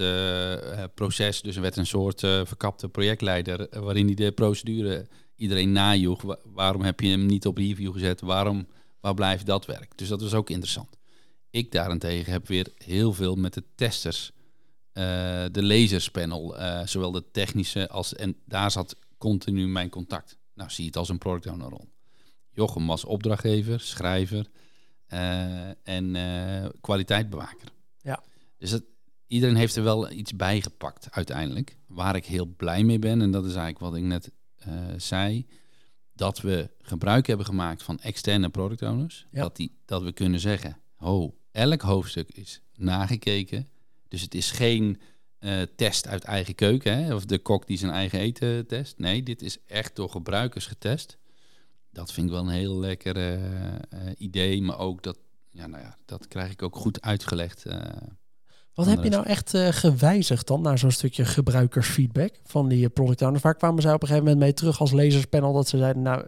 [0.93, 1.41] proces.
[1.41, 3.67] Dus er werd een soort verkapte projectleider.
[3.81, 5.07] waarin hij de procedure
[5.41, 6.21] iedereen najoeg.
[6.21, 8.21] Wa waarom heb je hem niet op review gezet?
[8.21, 8.67] Waarom,
[8.99, 9.97] waar blijft dat werk?
[9.97, 10.97] Dus dat was ook interessant.
[11.49, 14.31] Ik daarentegen heb weer heel veel met de testers.
[14.93, 15.03] eh,
[15.51, 16.55] de lezerspanel.
[16.85, 18.15] zowel de technische als.
[18.15, 20.37] En daar zat continu mijn contact.
[20.53, 21.89] Nou, zie het als een product owner rol.
[22.49, 24.47] Jochem was opdrachtgever, schrijver
[25.13, 26.15] uh, en
[26.81, 27.67] kwaliteitbewaker.
[27.97, 28.23] Ja.
[28.57, 28.83] Dus het,
[29.27, 31.77] iedereen heeft er wel iets bij gepakt uiteindelijk.
[31.87, 34.31] Waar ik heel blij mee ben, en dat is eigenlijk wat ik net eh,
[34.97, 35.45] zei
[36.13, 39.27] dat we gebruik hebben gemaakt van externe product owners.
[39.31, 39.41] Ja.
[39.41, 43.67] Dat, die, dat we kunnen zeggen, ho, elk hoofdstuk is nagekeken.
[44.07, 45.01] Dus het is geen
[45.39, 47.15] eh, test uit eigen keuken, hè?
[47.15, 48.97] of de kok die zijn eigen eten test.
[48.97, 51.17] Nee, dit is echt door gebruikers getest.
[51.89, 53.79] Dat vind ik wel een heel lekker eh, eh,
[54.17, 55.17] idee, maar ook dat,
[55.49, 57.65] ja, nou ja, dat krijg ik ook goed uitgelegd.
[57.65, 57.91] eh.
[58.73, 62.93] Wat heb je nou echt eh, gewijzigd dan naar zo'n stukje gebruikersfeedback van die eh,
[62.93, 63.43] product owners?
[63.43, 66.25] Waar kwamen zij op een gegeven moment mee terug als lezerspanel dat ze zeiden, nou,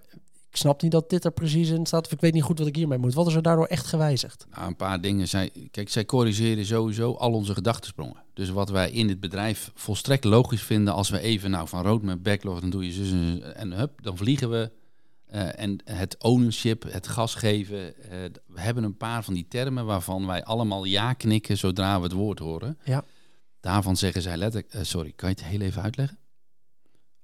[0.49, 2.67] ik snap niet dat dit er precies in staat of ik weet niet goed wat
[2.67, 3.13] ik hiermee moet.
[3.13, 4.45] Wat is er daardoor echt gewijzigd?
[4.55, 5.27] Nou, een paar dingen.
[5.27, 8.23] Zij, kijk, zij corrigeren sowieso al onze gedachtensprongen.
[8.33, 12.23] Dus wat wij in het bedrijf volstrekt logisch vinden als we even nou, van roadmap
[12.23, 14.71] backlog, dan doe je zus en, en hup, dan vliegen we.
[15.33, 17.95] Eh, en het ownership, het gas geven.
[18.09, 18.17] eh,
[18.47, 22.11] we hebben een paar van die termen waarvan wij allemaal ja knikken zodra we het
[22.11, 22.77] woord horen.
[22.83, 23.03] Ja.
[23.59, 26.17] Daarvan zeggen zij letterlijk, eh, sorry, kan je het heel even uitleggen?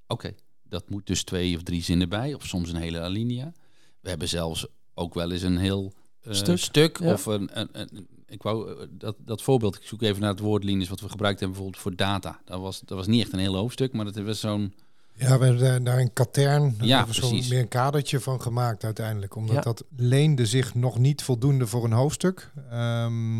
[0.08, 3.54] Oké, dat moet dus twee of drie zinnen bij, of soms een hele alinea.
[4.02, 5.94] We hebben zelfs ook wel eens een heel
[6.30, 7.14] Stuk, stuk, ja.
[7.14, 10.64] of een, een, een- ik wou dat, dat voorbeeld, ik zoek even naar het woord
[10.64, 12.42] Linus, wat we gebruikt hebben bijvoorbeeld voor data.
[12.46, 14.74] Dat was, dat was niet echt een heel hoofdstuk, maar dat was zo'n,
[15.20, 17.48] Ja, we hebben daar- een katern, Ja, precies.
[17.50, 19.36] meer een kadertje van gemaakt uiteindelijk.
[19.36, 19.62] Omdat Ja.
[19.62, 22.52] dat leende zich nog niet voldoende voor een hoofdstuk.
[22.70, 23.40] Ehm,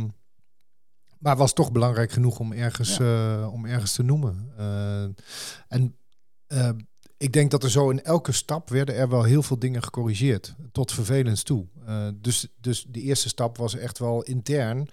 [1.20, 4.52] maar was toch belangrijk genoeg om ergens, eh, om ergens te noemen.
[4.58, 5.04] Eh,
[5.68, 5.96] en
[6.48, 6.70] eh,
[7.18, 10.56] ik denk dat er zo in elke stap werden er wel heel veel dingen gecorrigeerd.
[10.72, 11.66] Tot vervelens toe.
[12.16, 14.90] Dus, dus de eerste stap was echt wel intern.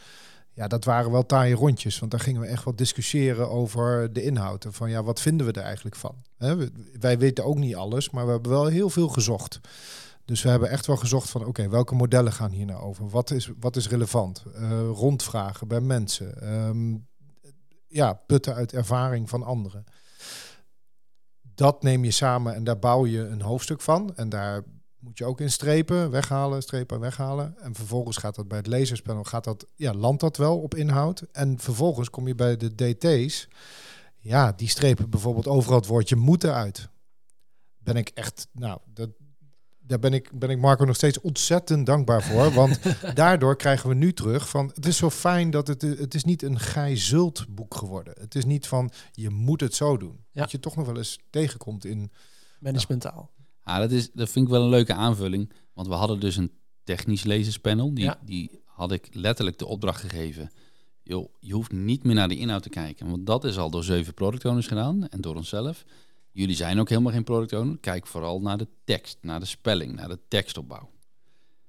[0.57, 1.99] Ja, dat waren wel taaie rondjes.
[1.99, 4.64] Want daar gingen we echt wel discussiëren over de inhoud.
[4.64, 6.23] En van ja, wat vinden we er eigenlijk van?
[7.01, 9.61] Wij weten ook niet alles, maar we hebben wel heel veel gezocht.
[10.25, 13.09] Dus we hebben echt wel gezocht van oké, welke modellen gaan hier nou over?
[13.09, 14.45] Wat is, wat is relevant?
[14.55, 16.42] Eh, rondvragen bij mensen.
[16.42, 16.97] Ehm,
[17.87, 19.85] ja, putten uit ervaring van anderen.
[21.55, 24.16] Dat neem je samen en daar bouw je een hoofdstuk van.
[24.16, 24.62] En daar
[25.07, 27.59] moet je ook in strepen, weghalen, strepen, weghalen.
[27.59, 31.25] En vervolgens gaat dat bij het lezerspanel, gaat dat, ja, landt dat wel op inhoud.
[31.33, 33.49] En vervolgens kom je bij de DT's.
[34.19, 36.88] Ja, die strepen bijvoorbeeld overal het woordje moeten uit.
[37.79, 39.11] Ben ik echt, nou, dat,
[39.79, 42.53] daar ben ik, ben ik Marco nog steeds ontzettend dankbaar voor.
[42.53, 42.81] Want
[43.14, 46.42] daardoor krijgen we nu terug van, het is zo fijn dat het, het is niet
[46.42, 48.14] een gij zult boek geworden.
[48.21, 50.25] Het is niet van, je moet het zo doen.
[50.31, 50.40] Ja.
[50.40, 52.11] Dat je toch nog wel eens tegenkomt in,
[52.59, 53.31] Managementaal.
[53.66, 55.52] Ah, dat, is, dat vind ik wel een leuke aanvulling.
[55.74, 56.52] Want we hadden dus een
[56.85, 57.94] technisch lezerspanel.
[57.94, 58.20] Die, Ja.
[58.24, 60.50] die had ik letterlijk de opdracht gegeven.
[61.02, 63.11] Joh, je hoeft niet meer naar de inhoud te kijken.
[63.11, 65.85] Want dat is al door zeven product owners gedaan en door onszelf.
[66.33, 67.79] Jullie zijn ook helemaal geen product owner.
[67.79, 70.90] Kijk vooral naar de tekst, naar de spelling, naar de tekstopbouw.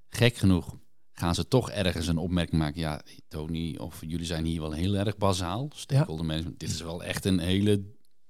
[0.09, 0.75] Gek genoeg
[1.11, 2.79] gaan ze toch ergens een opmerking maken.
[2.81, 5.69] Ja, Tony, of jullie zijn hier wel heel erg bazaal.
[5.75, 6.59] Stakeholder management.
[6.59, 7.83] Dit is wel echt een hele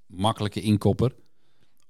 [0.06, 1.16] makkelijke inkopper.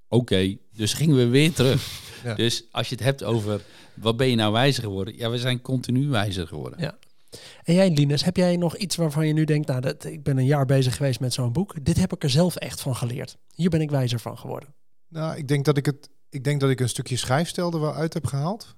[0.07, 1.85] Oké, dus gingen we weer terug.
[2.23, 2.33] Ja.
[2.33, 3.61] Dus als je het hebt over
[3.93, 5.17] wat ben je nou wijzer geworden?
[5.17, 6.79] Ja, we zijn continu wijzer geworden.
[6.79, 6.97] Ja.
[7.63, 10.37] En jij, Linus, heb jij nog iets waarvan je nu denkt, nou, dat, ik ben
[10.37, 11.85] een jaar bezig geweest met zo'n boek.
[11.85, 13.37] Dit heb ik er zelf echt van geleerd.
[13.53, 14.73] Hier ben ik wijzer van geworden.
[15.07, 16.09] Nou, ik denk dat ik het.
[16.29, 18.75] Ik denk dat ik een stukje schrijfstijl er wel uit heb gehaald.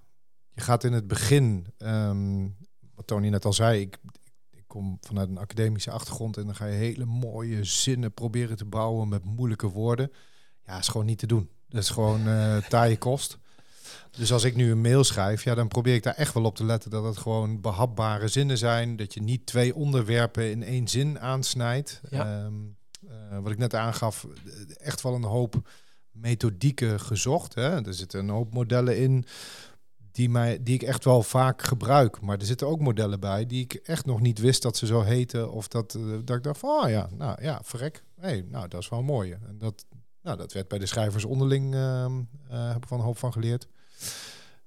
[0.53, 2.47] Je gaat in het begin, ehm,
[2.95, 3.97] wat Tony net al zei, ik,
[4.51, 8.65] ik kom vanuit een academische achtergrond en dan ga je hele mooie zinnen proberen te
[8.65, 10.11] bouwen met moeilijke woorden.
[10.69, 11.49] Ja, is gewoon niet te doen.
[11.69, 13.37] Dat is gewoon eh taaie kost.
[14.11, 16.55] Dus als ik nu een mail schrijf, ja, dan probeer ik daar echt wel op
[16.55, 18.95] te letten dat het gewoon behapbare zinnen zijn.
[18.95, 22.01] Dat je niet twee onderwerpen in één zin aansnijdt.
[22.09, 22.43] Ja.
[22.43, 22.53] Ehm,
[23.07, 24.27] eh, wat ik net aangaf,
[24.77, 25.69] echt wel een hoop
[26.11, 27.55] methodieken gezocht.
[27.55, 27.85] Hè.
[27.85, 29.25] Er zitten een hoop modellen in
[30.11, 32.21] die, mij, die ik echt wel vaak gebruik.
[32.21, 35.01] Maar er zitten ook modellen bij die ik echt nog niet wist dat ze zo
[35.01, 35.51] heten.
[35.51, 38.03] Of dat, eh, dat ik dacht van, oh ja, nou ja, verrek.
[38.19, 39.31] Hey, nou, dat is wel mooi.
[39.31, 39.85] En dat,
[40.21, 42.11] nou, dat werd bij de schrijvers onderling, ehm,
[42.49, 43.67] eh, heb ik van een hoop van geleerd.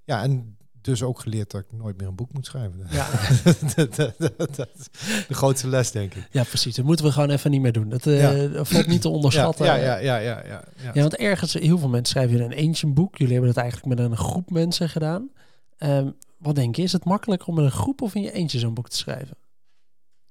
[0.05, 2.87] Ja, en dus ook geleerd dat ik nooit meer een boek moet schrijven.
[2.91, 3.09] Ja,
[3.77, 4.87] dat, dat- dat- dat is
[5.29, 6.29] de grootste les, denk ik.
[6.31, 6.75] ja precies.
[6.75, 7.89] Dat moeten we gewoon even niet meer doen.
[7.89, 8.49] Dat, eh, Ja.
[8.55, 9.65] dat valt niet te onderschatten.
[9.67, 10.91] Ja, ja, ja, ja, ja, ja.
[10.95, 13.17] Ja, want ergens, heel veel mensen schrijven in een eentje een boek.
[13.17, 15.31] Jullie hebben het eigenlijk met een groep mensen gedaan.
[15.79, 18.59] Ehm, wat denk je, is het makkelijker om met een groep of in je eentje
[18.59, 19.37] zo'n boek te schrijven?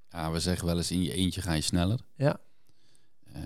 [0.08, 1.98] Ja, we zeggen wel eens in je eentje ga je sneller.
[2.16, 2.36] Ja.
[3.32, 3.42] Eh,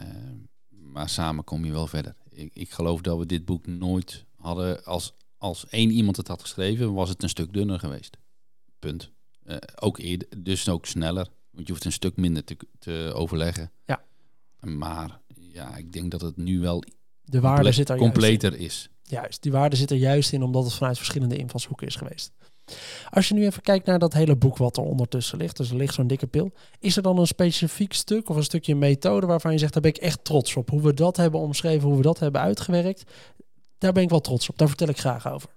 [0.96, 2.14] maar samen kom je wel verder.
[2.30, 4.84] Ik, ik geloof dat we dit boek nooit hadden.
[4.84, 8.16] Als, als één iemand het had geschreven, was het een stuk dunner geweest.
[8.78, 9.10] Punt.
[9.44, 11.28] Eh, ook eerder, dus ook sneller.
[11.50, 13.70] Want je hoeft een stuk minder te, te overleggen.
[13.84, 14.04] Ja.
[14.60, 16.82] Maar ja, ik denk dat het nu wel
[17.22, 18.20] De waarde zit er juist in.
[18.20, 18.88] completer is.
[19.02, 22.32] Juist, die waarde zit er juist in omdat het vanuit verschillende invalshoeken is geweest.
[23.10, 25.76] Als je nu even kijkt naar dat hele boek wat er ondertussen ligt, dus er
[25.76, 26.52] ligt zo'n dikke pil.
[26.78, 29.94] Is er dan een specifiek stuk of een stukje methode waarvan je zegt, daar ben
[29.94, 30.70] ik echt trots op.
[30.70, 33.04] Hoe we dat hebben omschreven, hoe we dat hebben uitgewerkt.
[33.78, 34.58] daar ben ik wel trots op.
[34.58, 35.50] Daar vertel ik graag over.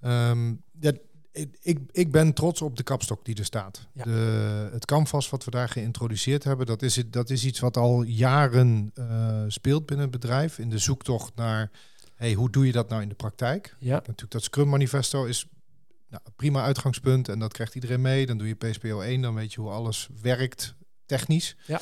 [0.00, 0.92] Ehm, ja,
[1.32, 3.88] ik, ik, ik ben trots op de kapstok die er staat.
[3.92, 4.04] Ja.
[4.04, 8.02] De, het canvas wat we daar geïntroduceerd hebben, dat is, dat is iets wat al
[8.02, 10.58] jaren eh, speelt binnen het bedrijf.
[10.58, 11.70] In de zoektocht naar,
[12.22, 13.76] hey, hoe doe je dat nou in de praktijk?
[13.78, 15.46] Ja, Natuurlijk, dat Scrum Manifesto is
[16.08, 18.26] nou, prima uitgangspunt en dat krijgt iedereen mee.
[18.26, 20.74] Dan doe je PSPO 1, dan weet je hoe alles werkt
[21.06, 21.56] technisch.
[21.66, 21.80] Ja.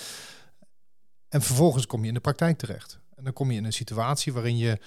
[1.28, 3.00] En vervolgens kom je in de praktijk terecht.
[3.14, 4.78] En dan kom je in een situatie waarin je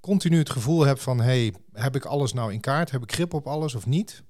[0.00, 1.20] continu het gevoel hebt van...
[1.20, 2.90] hey, heb ik alles nou in kaart?
[2.90, 4.22] Heb ik grip op alles of niet?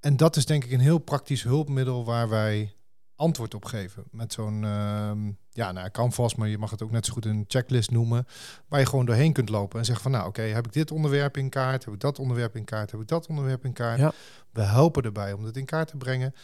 [0.00, 2.76] En dat is denk ik een heel praktisch hulpmiddel waar wij
[3.14, 4.04] antwoord op geven.
[4.10, 7.44] Met zo'n, ehm, ja, nou, canvas, maar je mag het ook net zo goed een
[7.48, 8.26] checklist noemen.
[8.68, 11.36] Waar je gewoon doorheen kunt lopen en zeggen van, nou oké, heb ik dit onderwerp
[11.36, 11.84] in kaart?
[11.84, 12.90] Heb ik dat onderwerp in kaart?
[12.90, 13.98] Heb ik dat onderwerp in kaart?
[13.98, 14.12] Ja.
[14.52, 16.34] We helpen erbij om dat in kaart te brengen.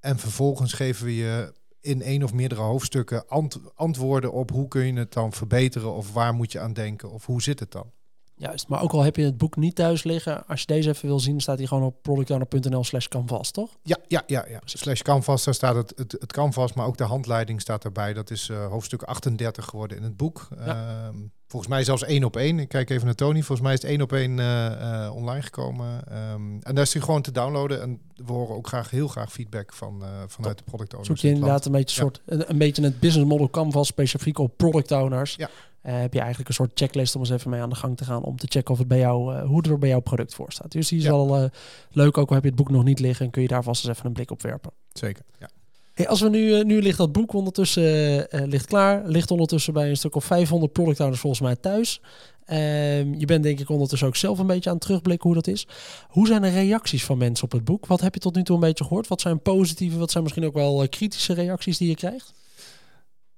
[0.00, 4.86] En vervolgens geven we je in één of meerdere hoofdstukken ant- antwoorden op hoe kun
[4.86, 7.90] je het dan verbeteren of waar moet je aan denken of hoe zit het dan?
[8.36, 8.68] Juist.
[8.68, 11.20] Maar ook al heb je het boek niet thuis liggen, als je deze even wil
[11.20, 13.70] zien, staat hij gewoon op productowner.nl slash canvas, toch?
[13.82, 14.60] Ja, ja, ja, ja.
[14.64, 18.12] Slash canvas, daar staat het, het, het canvas, maar ook de handleiding staat erbij.
[18.12, 20.48] Dat is eh, hoofdstuk 38 geworden in het boek.
[20.58, 21.16] Ehm,
[21.46, 22.58] volgens mij zelfs één op één.
[22.58, 23.42] Ik kijk even naar Tony.
[23.42, 26.04] Volgens mij is het één op één eh, eh, online gekomen.
[26.08, 27.82] Ehm, en daar is hij gewoon te downloaden.
[27.82, 31.08] En we horen ook graag heel graag feedback van, vanuit de product owners.
[31.08, 32.02] Zoek je inderdaad een beetje, Ja.
[32.02, 35.34] soort, een, een beetje het business model canvas specifiek op product owners.
[35.34, 35.48] Ja.
[35.82, 38.04] Eh, heb je eigenlijk een soort checklist om eens even mee aan de gang te
[38.04, 40.34] gaan om te checken of het bij jou, eh, hoe het er bij jouw product
[40.34, 40.72] voor staat.
[40.72, 41.10] Dus die is Ja.
[41.10, 41.44] al eh,
[41.90, 43.94] leuk, ook al heb je het boek nog niet liggen, kun je daar vast eens
[43.96, 44.70] even een blik op werpen.
[44.92, 45.48] Zeker, ja.
[45.94, 49.96] Hey, als we nu, nu ligt dat boek ondertussen ligt klaar, ligt ondertussen bij een
[49.96, 52.00] stuk of 500 product owners volgens mij thuis.
[52.44, 55.46] Ehm, je bent denk ik ondertussen ook zelf een beetje aan het terugblikken hoe dat
[55.46, 55.66] is.
[56.08, 57.86] Hoe zijn de reacties van mensen op het boek?
[57.86, 59.08] Wat heb je tot nu toe een beetje gehoord?
[59.08, 62.32] Wat zijn positieve, wat zijn misschien ook wel kritische reacties die je krijgt?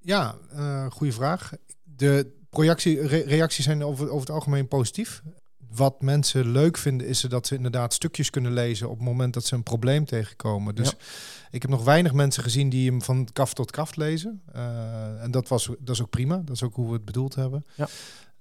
[0.00, 0.34] Ja,
[0.90, 1.52] goede vraag.
[1.96, 5.22] De projectie, re- reacties zijn over, over het algemeen positief.
[5.70, 9.44] Wat mensen leuk vinden is dat ze inderdaad stukjes kunnen lezen op het moment dat
[9.44, 10.74] ze een probleem tegenkomen.
[10.74, 10.96] Dus Ja.
[11.50, 14.42] ik heb nog weinig mensen gezien die hem van kaft tot kaft lezen.
[14.52, 16.36] Eh, en dat, was, dat is ook prima.
[16.36, 17.64] Dat is ook hoe we het bedoeld hebben.
[17.76, 17.88] Ja.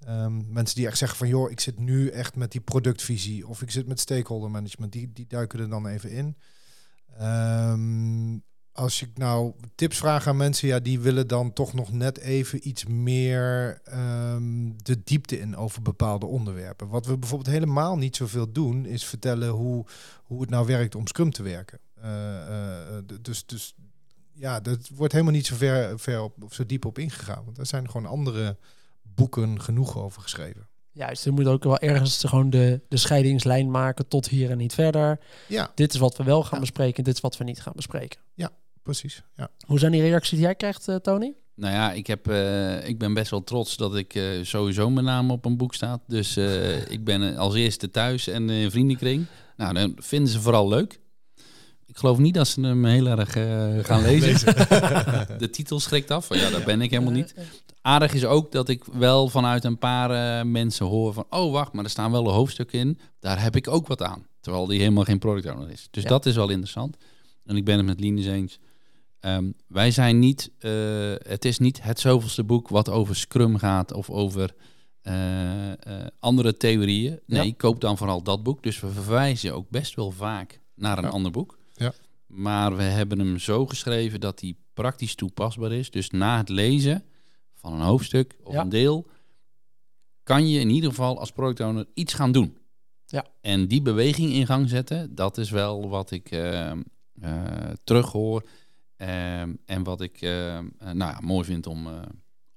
[0.05, 3.61] Ehm, mensen die echt zeggen van joh, ik zit nu echt met die productvisie of
[3.61, 6.37] ik zit met stakeholder management, die, die duiken er dan even in.
[7.17, 8.37] Ehm,
[8.73, 12.67] als ik nou tips vraag aan mensen, ja, die willen dan toch nog net even
[12.67, 16.87] iets meer ehm, de diepte in over bepaalde onderwerpen.
[16.87, 19.85] Wat we bijvoorbeeld helemaal niet zoveel doen, is vertellen hoe,
[20.23, 21.79] hoe het nou werkt om Scrum te werken.
[22.01, 22.41] Eh,
[22.87, 23.75] eh, d- dus, dus
[24.33, 27.43] ja, dat wordt helemaal niet zo ver, ver op, of zo diep op ingegaan.
[27.45, 28.57] Want er zijn gewoon andere
[29.01, 30.67] boeken genoeg over geschreven.
[30.91, 34.73] Juist, je moet ook wel ergens gewoon de, de scheidingslijn maken tot hier en niet
[34.73, 35.19] verder.
[35.47, 36.59] Ja, Dit is wat we wel gaan Ja.
[36.59, 38.19] bespreken, dit is wat we niet gaan bespreken.
[38.83, 39.23] Precies.
[39.35, 39.49] Ja.
[39.65, 41.33] Hoe zijn die reacties die jij krijgt, eh, Tony?
[41.55, 45.05] Nou ja, ik, heb, eh, ik ben best wel trots dat ik eh, sowieso mijn
[45.05, 46.01] naam op een boek staat.
[46.07, 49.25] Dus eh, ik ben als eerste thuis en in vriendenkring.
[49.57, 50.99] Nou, dan vinden ze vooral leuk.
[51.85, 53.31] Ik geloof niet dat ze hem heel erg
[53.87, 54.55] gaan lezen.
[55.43, 56.25] De titel schrikt af.
[56.25, 57.33] Van, ja, daar ben ik helemaal niet.
[57.81, 61.25] Aardig is ook dat ik wel vanuit een paar eh, mensen hoor van...
[61.29, 62.99] oh, wacht, maar er staan wel een hoofdstuk in.
[63.19, 64.25] Daar heb ik ook wat aan.
[64.41, 65.87] Terwijl die helemaal geen product owner is.
[65.91, 66.09] Dus Ja.
[66.09, 66.97] dat is wel interessant.
[67.45, 68.59] En ik ben het met Linus eens.
[69.23, 70.51] Ehm, wij zijn niet...
[70.59, 70.71] eh,
[71.17, 73.93] het is niet het zoveelste boek wat over Scrum gaat...
[73.93, 74.55] of over
[75.01, 77.19] eh, eh, andere theorieën.
[77.25, 77.53] Nee, Ja.
[77.57, 78.63] koop dan vooral dat boek.
[78.63, 81.09] Dus we verwijzen ook best wel vaak naar een Ja.
[81.09, 81.57] ander boek.
[81.73, 81.93] Ja.
[82.27, 85.91] Maar we hebben hem zo geschreven dat hij praktisch toepasbaar is.
[85.91, 87.03] Dus na het lezen
[87.55, 89.07] van een hoofdstuk of een deel,
[90.23, 92.57] kan je in ieder geval als product owner iets gaan doen.
[93.05, 93.25] Ja.
[93.41, 96.77] En die beweging in gang zetten, dat is wel wat ik eh, eh,
[97.83, 98.43] terughoor.
[99.07, 101.93] Ehm, en wat ik eh, eh, nou ja, mooi vind om, eh,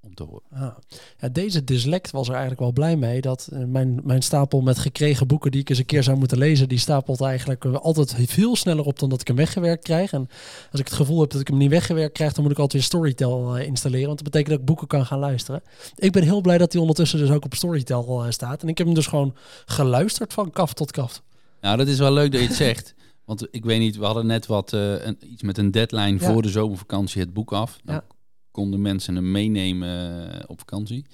[0.00, 0.42] om te horen.
[0.50, 0.76] Ah.
[1.18, 3.20] Ja, deze dyslect was er eigenlijk wel blij mee.
[3.20, 6.38] Dat eh, mijn, mijn stapel met gekregen boeken die ik eens een keer zou moeten
[6.38, 10.12] lezen, die stapelt eigenlijk altijd veel sneller op dan dat ik hem weggewerkt krijg.
[10.12, 10.28] En
[10.70, 12.82] als ik het gevoel heb dat ik hem niet weggewerkt krijg, dan moet ik altijd
[12.82, 14.06] weer Storytel installeren.
[14.06, 15.62] Want dat betekent dat ik boeken kan gaan luisteren.
[15.96, 18.62] Ik ben heel blij dat hij ondertussen dus ook op Storytel staat.
[18.62, 21.22] En ik heb hem dus gewoon geluisterd van kaf tot kaf.
[21.61, 22.94] Nou, dat is wel leuk dat je het zegt.
[23.26, 26.32] Want ik weet niet, we hadden net wat eh, een, iets met een deadline Ja.
[26.32, 27.78] voor de zomervakantie het boek af.
[27.84, 28.04] Dan Ja.
[28.50, 31.06] konden mensen hem meenemen eh, op vakantie.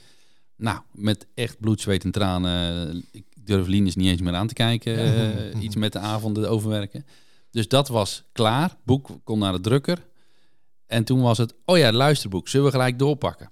[0.56, 3.04] Nou, met echt bloed, zweet en tranen.
[3.12, 4.96] Ik durf Linus niet eens meer aan te kijken.
[5.54, 7.06] eh, iets met de avonden overwerken.
[7.50, 8.76] Dus dat was klaar.
[8.84, 9.98] Boek kon naar de drukker.
[10.86, 12.48] En toen was het, oh ja, het luisterboek.
[12.48, 13.50] Zullen we gelijk doorpakken?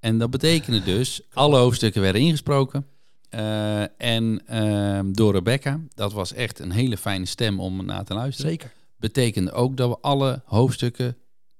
[0.00, 2.86] En dat betekende dus, alle hoofdstukken werden ingesproken.
[3.30, 8.14] Eh, en ehm, door Rebecca, dat was echt een hele fijne stem om naar te
[8.14, 8.50] luisteren.
[8.50, 8.72] Zeker.
[8.96, 11.16] Betekende ook dat we alle hoofdstukken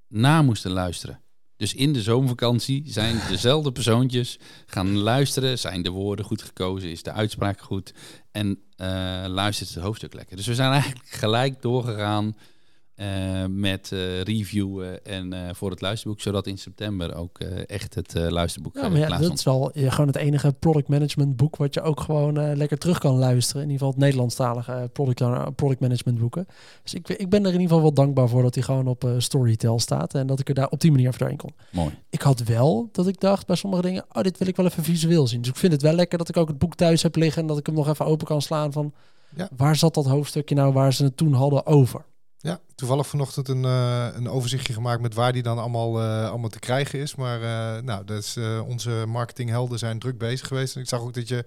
[0.08, 1.20] na moesten luisteren.
[1.56, 5.58] Dus in de zomervakantie zijn dezelfde persoontjes gaan luisteren.
[5.58, 6.90] Zijn de woorden goed gekozen?
[6.90, 7.94] Is de uitspraak goed?
[8.30, 10.36] En uh, luistert het hoofdstuk lekker.
[10.36, 12.36] Dus we zijn eigenlijk gelijk doorgegaan
[13.00, 18.14] uh, met uh, reviewen en uh, voor het luisterboek, zodat in september ook echt het
[18.14, 21.82] luisterboek ja, maar ja, dat is al gewoon het enige product management boek wat je
[21.82, 23.62] ook gewoon lekker terug kan luisteren.
[23.62, 26.46] In ieder geval het Nederlandstalige product, product management boeken.
[26.82, 29.12] Dus ik, ik ben er in ieder geval wel dankbaar voor dat hij gewoon op
[29.18, 31.54] Storytel staat en dat ik er daar op die manier doorheen kon.
[31.72, 31.98] Mooi.
[32.10, 34.84] Ik had wel dat ik dacht bij sommige dingen, oh dit wil ik wel even
[34.84, 35.40] visueel zien.
[35.40, 37.48] Dus ik vind het wel lekker dat ik ook het boek thuis heb liggen en
[37.48, 38.92] dat ik hem nog even open kan slaan van
[39.36, 39.48] ja.
[39.56, 42.04] waar zat dat hoofdstukje nou waar ze het toen hadden over.
[42.38, 46.48] Ja, toevallig vanochtend een, uh, een overzichtje gemaakt met waar die dan allemaal, uh, allemaal
[46.48, 47.14] te krijgen is.
[47.14, 50.74] Maar uh, nou, dat is, onze marketinghelden zijn druk bezig geweest.
[50.74, 51.44] En ik zag ook dat je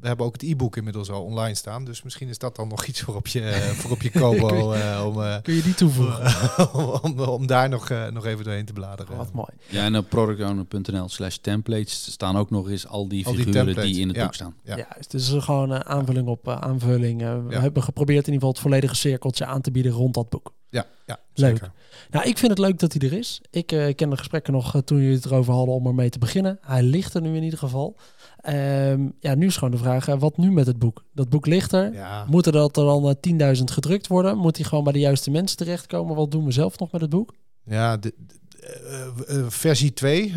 [0.00, 1.84] we hebben ook het e-book inmiddels al online staan.
[1.84, 4.74] Dus misschien is dat dan nog iets voor op je, voor op je Kobo.
[4.74, 6.26] uh, om, uh, Kun je die toevoegen?
[7.02, 9.16] om, om, daar nog, uh, nog even doorheen te bladeren.
[9.16, 9.48] Wat mooi.
[9.66, 14.00] Ja, en op productowner.nl slash templates staan ook nog eens al die figuren die, die,
[14.00, 14.22] in het ja.
[14.22, 14.54] boek staan.
[14.62, 17.20] Ja, ja het is gewoon een aanvulling op aanvulling.
[17.20, 17.60] we ja.
[17.60, 20.52] hebben geprobeerd in ieder geval het volledige cirkeltje aan te bieden rond dat boek.
[20.70, 21.50] Ja, ja leuk.
[21.50, 21.72] Zeker.
[22.10, 23.40] Nou, ik vind het leuk dat hij er is.
[23.50, 26.58] Ik ken de gesprekken nog toen jullie het erover hadden om ermee te beginnen.
[26.60, 27.96] Hij ligt er nu in ieder geval.
[28.48, 31.04] Um, ja, nu is gewoon de vraag, wat nu met het boek?
[31.12, 31.92] Dat boek ligt er.
[31.92, 32.24] Ja.
[32.28, 34.38] Moeten dat er dan uh, 10.000 gedrukt worden?
[34.38, 36.16] Moet hij gewoon bij de juiste mensen terechtkomen?
[36.16, 37.34] Wat doen we zelf nog met het boek?
[37.64, 37.98] Ja,
[38.64, 40.34] uh, uh, versie 2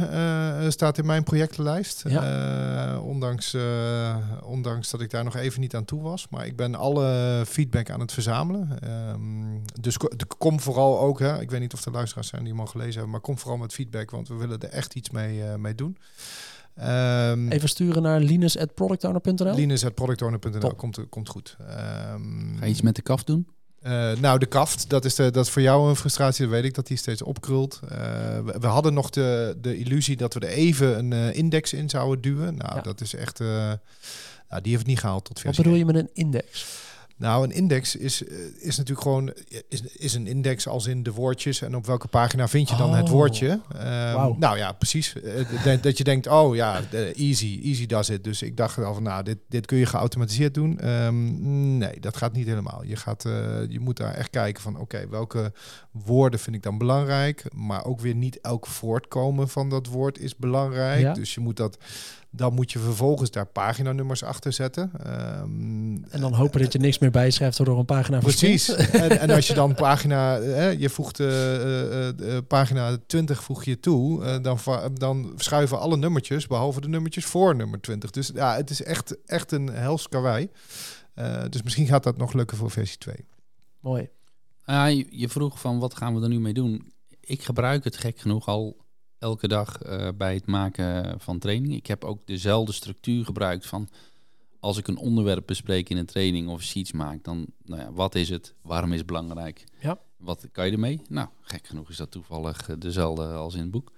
[0.67, 2.03] staat in mijn projectenlijst.
[2.07, 2.99] Ja.
[2.99, 3.57] ondanks,
[4.43, 6.27] ondanks dat ik daar nog even niet aan toe was.
[6.29, 8.79] Maar ik ben alle feedback aan het verzamelen.
[9.09, 9.97] Um, dus
[10.37, 12.93] kom vooral ook, hè, ik weet niet of er luisteraars zijn die hem al gelezen
[12.93, 15.97] hebben, maar kom vooral met feedback, want we willen er echt iets mee, mee doen.
[16.79, 19.55] Um, Even sturen naar linus.productowner.nl?
[19.55, 21.57] Linus.productowner.nl komt, komt goed.
[21.59, 23.47] Um, Ga je iets met de kaft doen?
[23.83, 26.45] Uh, nou, de kaft, dat is, de, dat is voor jou een frustratie.
[26.45, 27.79] Dat weet ik dat die steeds opkrult.
[27.83, 27.89] Uh,
[28.45, 31.89] we, we, hadden nog de, de illusie dat we er even een uh, index in
[31.89, 32.55] zouden duwen.
[32.57, 32.81] Nou, ja.
[32.81, 33.39] dat is echt...
[33.39, 33.77] nou,
[34.47, 36.65] die heeft het niet gehaald tot versie Wat bedoel je met een index?
[37.21, 38.21] Nou, een index is,
[38.59, 39.33] is natuurlijk gewoon
[39.67, 42.89] is, is een index als in de woordjes en op welke pagina vind je dan
[42.89, 42.95] oh.
[42.95, 43.49] het woordje.
[43.49, 44.37] Um, wow.
[44.37, 45.15] Nou ja, precies.
[45.63, 46.81] dat, dat je denkt, oh ja,
[47.13, 48.23] easy, easy does it.
[48.23, 50.89] Dus ik dacht al van, nou, dit, dit kun je geautomatiseerd doen.
[50.89, 52.83] Um, nee, dat gaat niet helemaal.
[52.83, 53.33] Je, gaat, uh,
[53.67, 55.53] je moet daar echt kijken van, oké, okay, welke
[55.91, 57.43] woorden vind ik dan belangrijk?
[57.55, 61.01] Maar ook weer niet elk voortkomen van dat woord is belangrijk.
[61.01, 61.13] Ja.
[61.13, 61.77] Dus je moet dat
[62.33, 64.91] dan moet je vervolgens daar paginanummers achter zetten.
[65.07, 68.69] Um, en dan hopen dat je niks meer bijschrijft door een pagina Precies.
[68.75, 73.79] en, en, als je dan pagina, eh, je voegt uh, uh, pagina 20 voeg je
[73.79, 74.59] toe, dan,
[74.93, 78.09] dan schuiven alle nummertjes, behalve de nummertjes voor nummer 20.
[78.11, 80.49] Dus ja, het is echt, echt een hels karwei.
[81.49, 83.15] dus misschien gaat dat nog lukken voor versie 2.
[83.79, 84.09] Mooi.
[84.65, 86.91] je, je vroeg van wat gaan we er nu mee doen?
[87.19, 88.77] Ik gebruik het gek genoeg al
[89.21, 91.75] elke dag uh, bij het maken van training.
[91.75, 93.89] Ik heb ook dezelfde structuur gebruikt van
[94.59, 98.15] als ik een onderwerp bespreek in een training of sheets maak, dan nou ja, wat
[98.15, 98.53] is het?
[98.61, 99.63] Waarom is het belangrijk?
[99.79, 99.99] Ja.
[100.17, 101.01] Wat kan je ermee?
[101.09, 103.91] Nou, gek genoeg is dat toevallig dezelfde als in het boek.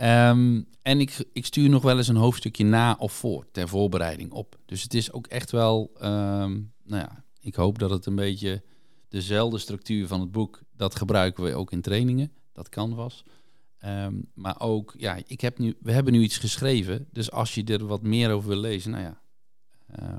[0.00, 4.32] Um, en ik, ik stuur nog wel eens een hoofdstukje na of voor ter voorbereiding
[4.32, 4.58] op.
[4.66, 8.62] Dus het is ook echt wel, um, nou ja, ik hoop dat het een beetje
[9.08, 13.24] dezelfde structuur van het boek, dat gebruiken we ook in trainingen, dat canvas.
[13.84, 17.08] Um, maar ook, ja, ik heb nu, we hebben nu iets geschreven.
[17.12, 19.20] Dus als je er wat meer over wil lezen, nou ja,
[20.00, 20.18] uh,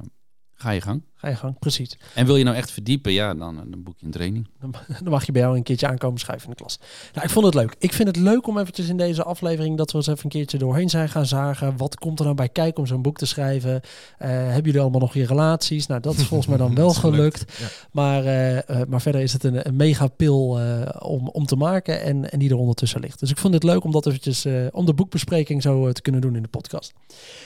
[0.57, 1.01] ga je gang.
[1.15, 1.97] Ga je gang, precies.
[2.13, 4.47] En wil je nou echt verdiepen, ja, dan een boekje in training.
[4.59, 6.79] Dan, dan mag je bij jou een keertje aankomen schrijven in de klas.
[7.13, 7.75] Nou, ik vond het leuk.
[7.79, 10.57] Ik vind het leuk om eventjes in deze aflevering dat we eens even een keertje
[10.57, 11.77] doorheen zijn gaan zagen.
[11.77, 13.71] Wat komt er nou bij kijken om zo'n boek te schrijven?
[13.71, 13.79] Uh,
[14.27, 15.87] hebben jullie allemaal nog je relaties?
[15.87, 17.59] Nou, dat is volgens mij dan wel gelukt.
[17.59, 17.67] Ja.
[17.91, 20.59] Maar, uh, maar verder is het een, een mega pil
[20.99, 23.19] om, om te maken en, en die er ondertussen ligt.
[23.19, 26.35] Dus ik vond het leuk om dat eventjes, om de boekbespreking zo te kunnen doen
[26.35, 26.93] in de podcast.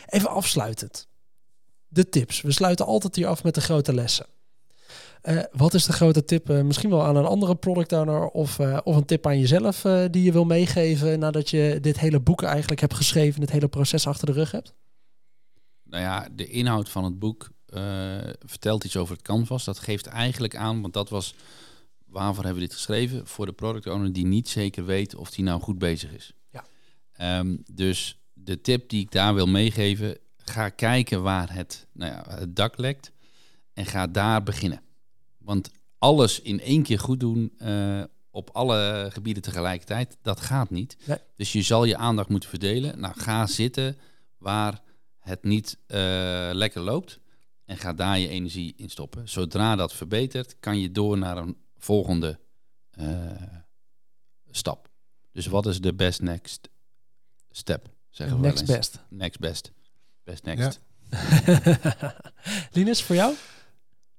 [0.10, 1.10] Even afsluitend
[1.92, 2.42] de tips.
[2.42, 4.26] We sluiten altijd hier af met de grote lessen.
[5.24, 6.50] Uh, wat is de grote tip?
[6.50, 9.82] Uh, misschien wel aan een andere product owner of, uh, of een tip aan jezelf
[10.12, 14.08] die je wil meegeven nadat je dit hele boek eigenlijk hebt geschreven, dit hele proces
[14.08, 14.74] achter de rug hebt?
[15.84, 17.50] Nou ja, de inhoud van het boek
[18.46, 19.64] vertelt iets over het canvas.
[19.64, 21.36] Dat geeft eigenlijk aan, want dat was
[22.06, 23.28] waarvoor hebben we dit geschreven?
[23.28, 26.34] Voor de product owner die niet zeker weet of die nou goed bezig is.
[26.50, 27.40] Ja.
[27.40, 30.18] Um, dus de tip die ik daar wil meegeven,
[30.52, 33.12] ga kijken waar het, nou ja, het dak lekt
[33.74, 34.82] en ga daar beginnen.
[35.38, 40.98] Want alles in één keer goed doen uh, op alle gebieden tegelijkertijd, dat gaat niet.
[41.06, 41.18] Nee.
[41.36, 43.00] Dus je zal je aandacht moeten verdelen.
[43.00, 43.98] Nou, ga zitten
[44.38, 44.82] waar
[45.20, 45.98] het niet uh,
[46.54, 47.20] lekker loopt
[47.66, 49.30] en ga daar je energie in stoppen.
[49.30, 52.40] Zodra dat verbetert, kan je door naar een volgende
[53.00, 53.32] uh,
[54.50, 54.90] stap.
[55.32, 56.70] Dus wat is de best next
[57.52, 58.90] step, zeggen we Next wel eens.
[58.90, 59.04] best.
[59.10, 59.72] Next best.
[60.24, 60.80] Best next.
[62.72, 63.34] Linus, voor jou?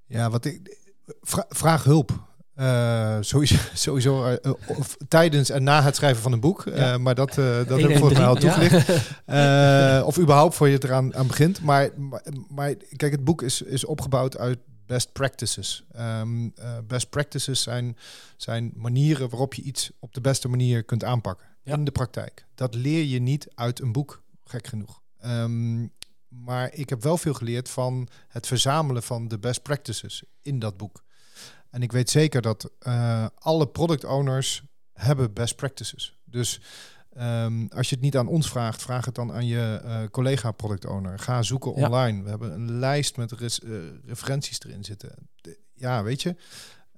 [0.07, 0.79] Ja, wat ik
[1.21, 2.31] vra- vraag hulp.
[2.55, 6.67] Eh, sowieso, sowieso eh, of tijdens en na het schrijven van een boek.
[6.67, 8.41] Eh, maar dat, eh, dat heb ik en volgens mij al ja.
[8.41, 8.89] toegelicht.
[9.27, 11.61] Eh, of überhaupt voor je het eraan aan begint.
[11.63, 15.85] Maar, maar, maar kijk, het boek is, is opgebouwd uit best practices.
[15.93, 17.97] Ehm, eh, best practices zijn,
[18.37, 21.47] zijn manieren waarop je iets op de beste manier kunt aanpakken.
[21.63, 21.75] Ja.
[21.75, 22.47] In de praktijk.
[22.55, 25.02] Dat leer je niet uit een boek, gek genoeg.
[25.23, 25.87] Ehm,
[26.29, 30.77] maar ik heb wel veel geleerd van het verzamelen van de best practices in dat
[30.77, 31.03] boek.
[31.71, 34.63] En ik weet zeker dat eh, alle product owners
[34.93, 36.19] hebben best practices.
[36.25, 36.61] Dus
[37.13, 40.51] ehm, als je het niet aan ons vraagt, vraag het dan aan je eh, collega
[40.53, 41.19] product owner.
[41.19, 41.87] Ga zoeken Ja.
[41.87, 42.23] online.
[42.23, 43.71] We hebben een lijst met res- eh,
[44.07, 45.29] referenties erin zitten.
[45.37, 46.37] De- ja, weet je.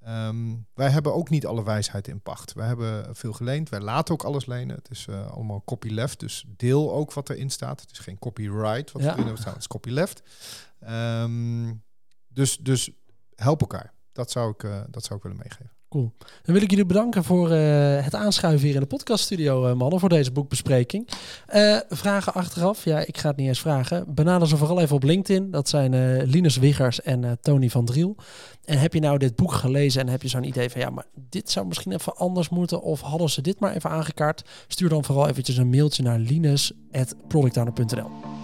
[0.05, 2.53] Ehm, wij hebben ook niet alle wijsheid in pacht.
[2.53, 3.69] Wij hebben veel geleend.
[3.69, 4.77] Wij laten ook alles lenen.
[4.77, 6.21] Het is eh, allemaal copyleft.
[6.21, 7.81] Dus deel ook wat erin staat.
[7.81, 9.17] Het is geen copyright wat Ja.
[9.17, 9.53] erin staan.
[9.53, 10.23] Het is copyleft.
[10.81, 11.73] Ehm,
[12.29, 12.91] dus, dus
[13.35, 13.93] help elkaar.
[14.13, 15.71] Dat zou ik, eh, dat zou ik willen meegeven.
[15.95, 20.01] Dan wil ik jullie bedanken voor eh, het aanschuiven hier in de podcaststudio, eh, mannen,
[20.01, 21.09] voor deze boekbespreking.
[21.47, 24.15] Eh, vragen achteraf, ja, ik ga het niet eens vragen.
[24.15, 25.51] Benader ze vooral even op LinkedIn.
[25.51, 28.17] Dat zijn Linus Wiggers en Tony van Driel.
[28.65, 31.07] En heb je nou dit boek gelezen en heb je zo'n idee van, ja, maar
[31.15, 34.43] dit zou misschien even anders moeten, of hadden ze dit maar even aangekaart?
[34.69, 38.44] Stuur dan vooral eventjes een mailtje naar linus.productowner.nl.